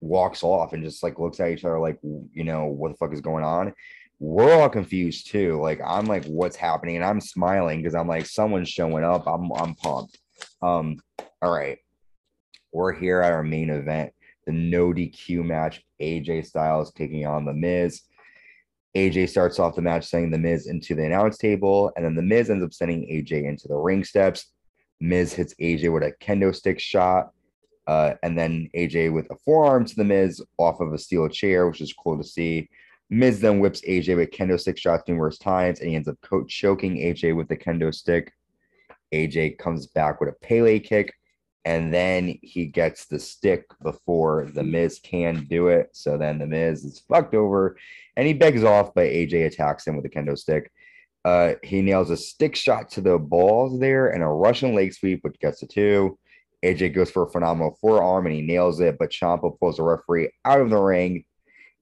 [0.00, 3.12] walks off and just like looks at each other like, you know, what the fuck
[3.12, 3.74] is going on?
[4.20, 5.60] We're all confused too.
[5.60, 6.96] Like I'm like, what's happening?
[6.96, 9.26] And I'm smiling because I'm like, someone's showing up.
[9.26, 10.18] I'm I'm pumped.
[10.62, 10.98] Um,
[11.40, 11.78] all right.
[12.72, 14.12] We're here at our main event,
[14.46, 15.82] the no DQ match.
[16.00, 18.02] AJ Styles taking on the Miz.
[18.96, 22.22] AJ starts off the match sending the Miz into the announce table, and then the
[22.22, 24.52] Miz ends up sending AJ into the ring steps.
[25.00, 27.30] Miz hits AJ with a kendo stick shot,
[27.86, 31.68] uh, and then AJ with a forearm to the Miz off of a steel chair,
[31.68, 32.68] which is cool to see.
[33.10, 36.96] Miz then whips AJ with kendo stick shots numerous times, and he ends up choking
[36.96, 38.32] AJ with the kendo stick.
[39.14, 41.14] AJ comes back with a Pele kick,
[41.64, 45.88] and then he gets the stick before the Miz can do it.
[45.92, 47.78] So then the Miz is fucked over,
[48.16, 50.70] and he begs off, but AJ attacks him with a kendo stick.
[51.24, 55.24] Uh, he nails a stick shot to the balls there and a Russian leg sweep,
[55.24, 56.18] which gets a two.
[56.64, 60.30] AJ goes for a phenomenal forearm and he nails it, but Ciampa pulls the referee
[60.44, 61.24] out of the ring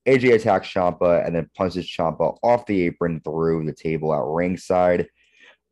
[0.07, 5.09] AJ attacks Ciampa and then punches Ciampa off the apron through the table at ringside.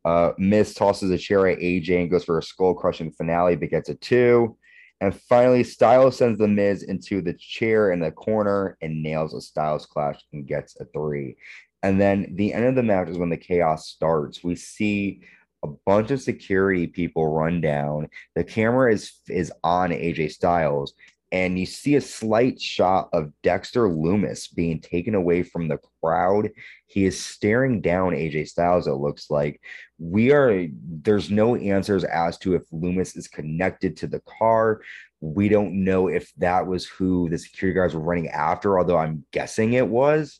[0.03, 3.69] Uh, Miz tosses a chair at AJ and goes for a skull crushing finale, but
[3.69, 4.57] gets a two.
[5.01, 9.41] And finally, Styles sends the Miz into the chair in the corner and nails a
[9.41, 11.37] Styles clash and gets a three.
[11.83, 14.43] And then the end of the match is when the chaos starts.
[14.43, 15.21] We see
[15.63, 18.09] a bunch of security people run down.
[18.35, 20.93] The camera is is on AJ Styles,
[21.35, 26.49] and you see a slight shot of Dexter Lumis being taken away from the crowd.
[26.87, 29.59] He is staring down AJ Styles, it looks like.
[29.99, 34.79] We are, there's no answers as to if Loomis is connected to the car.
[35.19, 39.25] We don't know if that was who the security guards were running after, although I'm
[39.33, 40.39] guessing it was.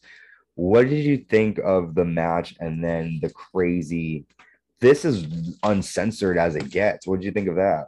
[0.54, 4.28] What did you think of the match and then the crazy?
[4.80, 7.06] This is uncensored as it gets.
[7.06, 7.88] What did you think of that?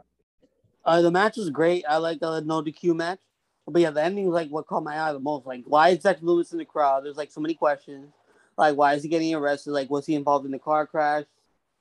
[0.88, 1.84] Uh, the match was great.
[1.86, 3.20] I like the no DQ match.
[3.66, 5.46] But yeah, the ending was like what caught my eye the most.
[5.46, 7.04] Like, why is Dexter Lumis in the crowd?
[7.04, 8.10] There's like so many questions.
[8.56, 9.72] Like, why is he getting arrested?
[9.72, 11.26] Like, was he involved in the car crash?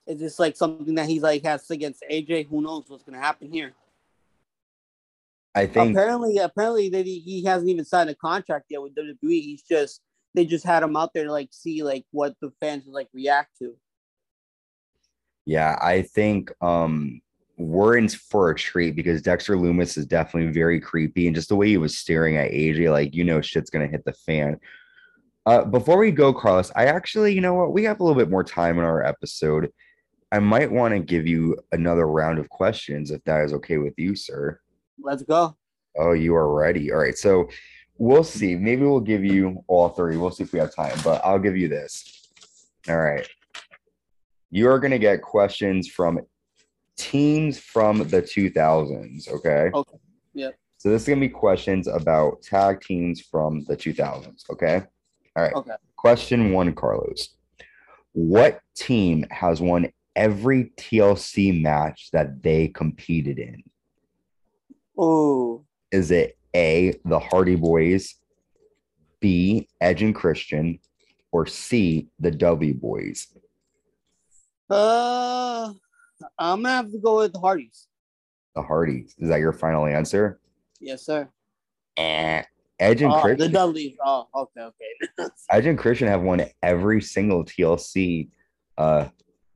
[0.06, 2.50] Is this like something that he's like has against AJ?
[2.50, 3.74] Who knows what's gonna happen here?
[5.56, 9.18] I think apparently, apparently that he, he hasn't even signed a contract yet with WWE.
[9.22, 10.02] He's just
[10.34, 13.08] they just had him out there to like see like what the fans would like
[13.14, 13.74] react to.
[15.46, 17.22] Yeah, I think um
[17.58, 21.56] we're in for a treat because Dexter Lumis is definitely very creepy and just the
[21.56, 24.60] way he was staring at AJ, like you know, shit's gonna hit the fan.
[25.48, 28.30] Uh, before we go, Carlos, I actually, you know what, we have a little bit
[28.30, 29.72] more time in our episode.
[30.32, 33.94] I might want to give you another round of questions if that is okay with
[33.98, 34.60] you, sir.
[35.00, 35.56] Let's go.
[35.98, 36.92] Oh, you are ready.
[36.92, 37.18] All right.
[37.18, 37.48] So
[37.98, 38.56] we'll see.
[38.56, 40.18] Maybe we'll give you all three.
[40.18, 42.28] We'll see if we have time, but I'll give you this.
[42.90, 43.26] All right.
[44.52, 46.20] You are going to get questions from
[46.98, 49.30] teams from the 2000s.
[49.30, 49.70] Okay.
[49.74, 49.98] Okay.
[50.34, 50.56] Yep.
[50.78, 54.50] So this is to be questions about tag teams from the 2000s.
[54.52, 54.84] Okay.
[55.36, 55.54] All right.
[55.54, 55.72] Okay.
[55.96, 57.30] Question one, Carlos.
[58.14, 63.64] What team has won every TLC match that they competed in?
[64.98, 65.64] Oh.
[65.92, 68.16] Is it A, the Hardy Boys,
[69.20, 70.80] B, Edge and Christian,
[71.32, 73.28] or C, the W Boys?
[74.70, 75.74] Uh,
[76.38, 77.88] I'm gonna have to go with the Hardys.
[78.56, 79.16] The Hardys.
[79.18, 80.40] Is that your final answer?
[80.80, 81.30] Yes, sir.
[81.98, 82.44] Eh.
[82.80, 83.52] Edge and oh, Christian.
[83.52, 83.98] The Dudleys.
[84.06, 85.30] Oh, okay, okay.
[85.50, 88.30] Edge and Christian have won every single TLC.
[88.78, 89.08] Uh,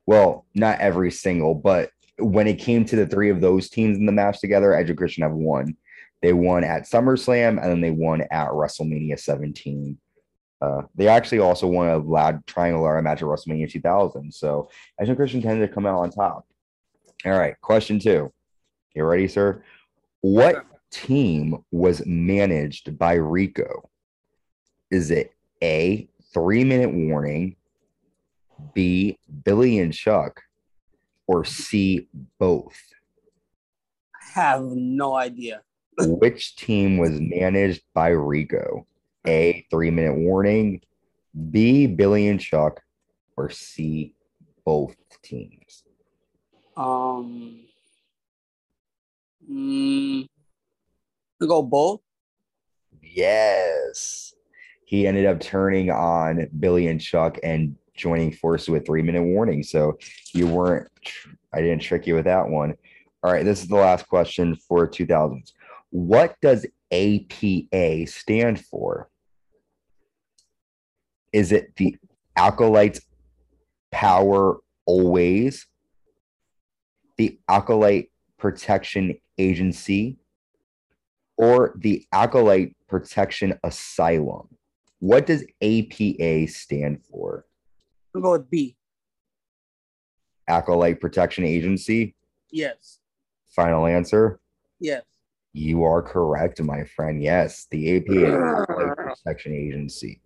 [0.06, 4.06] well, not every single, but when it came to the three of those teams in
[4.06, 5.76] the match together, Edge and Christian have won.
[6.20, 9.98] They won at SummerSlam and then they won at WrestleMania 17.
[10.60, 14.32] Uh, they actually also won a loud triangle match at WrestleMania 2000.
[14.32, 16.46] So Edge and Christian tended to come out on top.
[17.24, 18.32] All right, question two.
[18.96, 19.62] You ready, sir?
[20.22, 23.88] What team was managed by Rico?
[24.90, 27.54] Is it A, three minute warning,
[28.74, 30.42] B, Billy and Chuck,
[31.28, 32.08] or C,
[32.40, 32.76] both?
[34.16, 35.62] I have no idea.
[36.00, 38.84] Which team was managed by Rico?
[39.28, 40.80] A, three minute warning,
[41.52, 42.80] B, Billy and Chuck,
[43.36, 44.16] or C,
[44.64, 45.84] both teams?
[46.76, 47.60] Um,
[49.50, 50.26] mm,
[51.40, 52.00] go both.
[53.02, 54.34] Yes.
[54.84, 59.62] He ended up turning on Billy and Chuck and joining forces with three minute warning.
[59.62, 59.98] So
[60.32, 60.88] you weren't,
[61.52, 62.74] I didn't trick you with that one.
[63.22, 63.44] All right.
[63.44, 65.52] This is the last question for 2000s.
[65.90, 69.08] What does APA stand for?
[71.32, 71.96] Is it the
[72.36, 73.00] Acolytes
[73.90, 75.66] Power Always,
[77.22, 80.18] the Acolyte Protection Agency,
[81.36, 84.48] or the Acolyte Protection Asylum?
[84.98, 87.46] What does APA stand for?
[88.12, 88.74] We'll go with B.
[90.48, 92.16] Acolyte Protection Agency?
[92.50, 92.98] Yes.
[93.50, 94.40] Final answer?
[94.80, 95.04] Yes.
[95.52, 97.22] You are correct, my friend.
[97.22, 100.20] Yes, the APA Acolyte Protection Agency.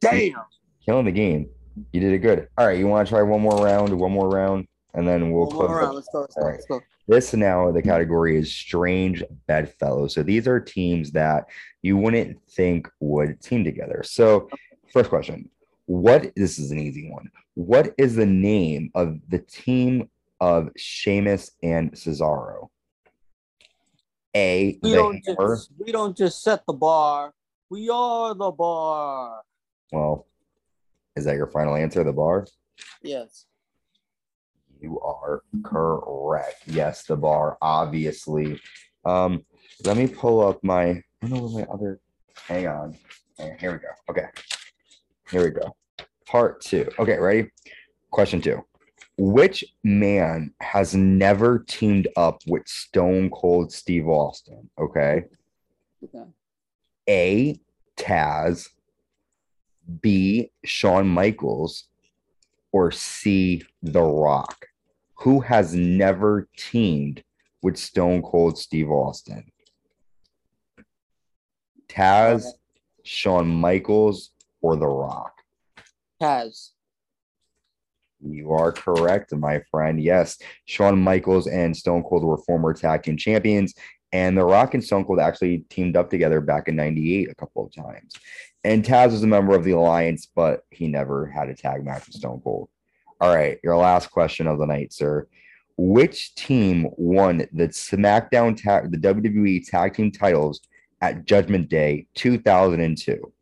[0.00, 0.34] Damn.
[0.86, 1.48] Killing the game.
[1.92, 2.46] You did it good.
[2.56, 5.46] All right, you want to try one more round, one more round, and then we'll
[5.46, 5.68] close.
[5.68, 5.84] more up.
[5.84, 5.94] round.
[5.96, 6.20] Let's go.
[6.20, 6.44] Let's go.
[6.44, 6.80] Let's go.
[7.08, 10.14] This now, the category is strange bedfellows.
[10.14, 11.46] So these are teams that
[11.82, 14.02] you wouldn't think would team together.
[14.04, 14.48] So,
[14.92, 15.50] first question
[15.86, 17.30] What this is an easy one.
[17.54, 20.08] What is the name of the team
[20.40, 22.68] of Sheamus and Cesaro?
[24.36, 25.56] A, We don't Hammer.
[25.56, 27.32] just we don't just set the bar.
[27.70, 29.42] We are the bar.
[29.92, 30.26] Well,
[31.16, 32.46] is that your final answer, the bar?
[33.02, 33.46] Yes.
[34.80, 36.62] You are correct.
[36.66, 38.60] Yes, the bar, obviously.
[39.04, 39.44] Um,
[39.84, 42.00] let me pull up my I don't know where my other
[42.46, 42.96] hang on.
[43.38, 43.88] On, Here we go.
[44.08, 44.26] Okay.
[45.30, 45.76] Here we go.
[46.26, 46.88] Part two.
[46.98, 47.50] Okay, ready?
[48.10, 48.64] Question two.
[49.18, 54.70] Which man has never teamed up with Stone Cold Steve Austin?
[54.78, 55.24] Okay.
[56.02, 56.24] Okay.
[57.08, 57.60] A.
[57.96, 58.70] Taz,
[60.00, 60.50] B.
[60.64, 61.84] Shawn Michaels,
[62.72, 63.62] or C.
[63.82, 64.69] The Rock?
[65.20, 67.22] Who has never teamed
[67.62, 69.52] with Stone Cold Steve Austin?
[71.88, 72.46] Taz,
[73.02, 74.30] Shawn Michaels,
[74.62, 75.34] or The Rock?
[76.22, 76.70] Taz.
[78.22, 80.02] You are correct, my friend.
[80.02, 83.74] Yes, Shawn Michaels and Stone Cold were former tag team champions,
[84.12, 87.66] and The Rock and Stone Cold actually teamed up together back in '98 a couple
[87.66, 88.14] of times.
[88.64, 92.06] And Taz was a member of the Alliance, but he never had a tag match
[92.06, 92.70] with Stone Cold.
[93.20, 95.26] All right, your last question of the night, sir.
[95.76, 100.62] Which team won the SmackDown tag, the WWE Tag Team titles
[101.02, 103.32] at Judgment Day 2002?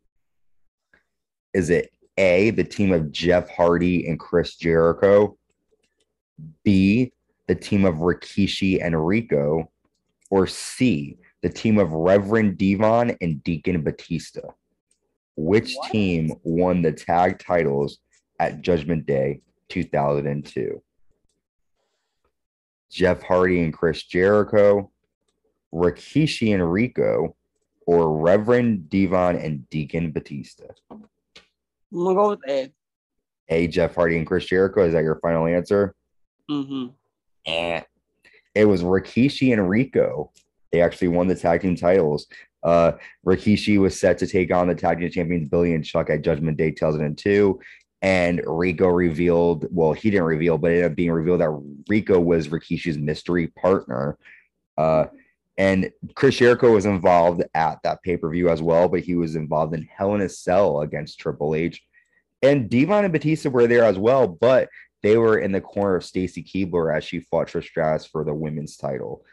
[1.53, 5.37] Is it A, the team of Jeff Hardy and Chris Jericho?
[6.63, 7.13] B,
[7.47, 9.71] the team of Rikishi and Rico,
[10.29, 14.41] or C, the team of Reverend Devon and Deacon Batista?
[15.37, 15.91] Which What?
[15.91, 17.99] team won the tag titles
[18.39, 20.81] at Judgment Day 2002?
[22.91, 24.91] Jeff Hardy and Chris Jericho,
[25.73, 27.35] Rikishi and Rico,
[27.85, 30.65] or Reverend Devon and Deacon Batista?
[30.91, 31.03] I'm
[31.91, 32.71] gonna go with A.
[33.49, 33.67] A.
[33.67, 34.85] Jeff Hardy and Chris Jericho.
[34.85, 35.95] Is that your final answer?
[36.49, 36.87] Mm-hmm.
[37.45, 37.81] Eh.
[38.55, 40.31] It was Rikishi and Rico.
[40.71, 42.27] They actually won the tag team titles.
[42.61, 42.93] Uh,
[43.25, 46.57] Rikishi was set to take on the tag team champions Billy and Chuck at Judgment
[46.57, 47.59] Day 2002.
[48.01, 52.19] And Rico revealed, well, he didn't reveal, but it ended up being revealed that Rico
[52.19, 54.17] was Rikishi's mystery partner.
[54.77, 55.07] Uh,
[55.57, 59.35] and Chris Jericho was involved at that pay per view as well, but he was
[59.35, 61.81] involved in Hell in a Cell against Triple H.
[62.41, 64.69] And Devon and Batista were there as well, but
[65.03, 68.33] they were in the corner of Stacy Keibler as she fought Trish Stratus for the
[68.33, 69.25] women's title.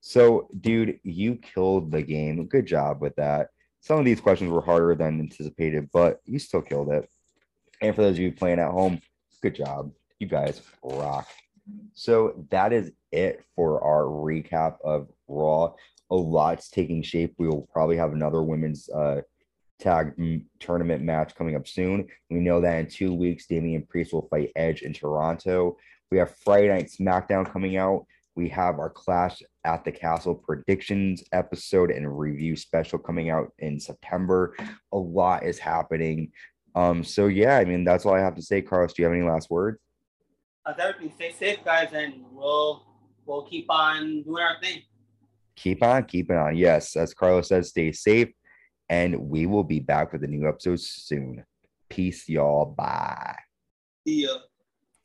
[0.00, 2.46] So, dude, you killed the game.
[2.46, 3.48] Good job with that.
[3.80, 7.08] Some of these questions were harder than anticipated, but you still killed it.
[7.80, 9.00] And for those of you playing at home,
[9.42, 9.92] good job.
[10.18, 11.28] You guys rock.
[11.94, 15.72] So that is it for our recap of Raw.
[16.10, 17.34] A lot's taking shape.
[17.38, 19.22] We will probably have another women's uh,
[19.78, 22.08] tag m- tournament match coming up soon.
[22.28, 25.76] We know that in two weeks, Damian Priest will fight Edge in Toronto.
[26.10, 28.06] We have Friday Night SmackDown coming out.
[28.34, 33.78] We have our Clash at the Castle predictions episode and review special coming out in
[33.78, 34.56] September.
[34.92, 36.32] A lot is happening.
[36.74, 38.62] Um, so yeah, I mean that's all I have to say.
[38.62, 39.78] Carlos, do you have any last words?
[40.64, 41.12] That's everything.
[41.16, 42.84] Stay safe, guys, and we'll
[43.26, 44.82] we'll keep on doing our thing.
[45.56, 46.56] Keep on keeping on.
[46.56, 48.28] Yes, as Carlos says, stay safe,
[48.88, 51.44] and we will be back with a new episode soon.
[51.88, 52.66] Peace, y'all.
[52.66, 53.36] Bye.
[54.06, 54.36] See ya.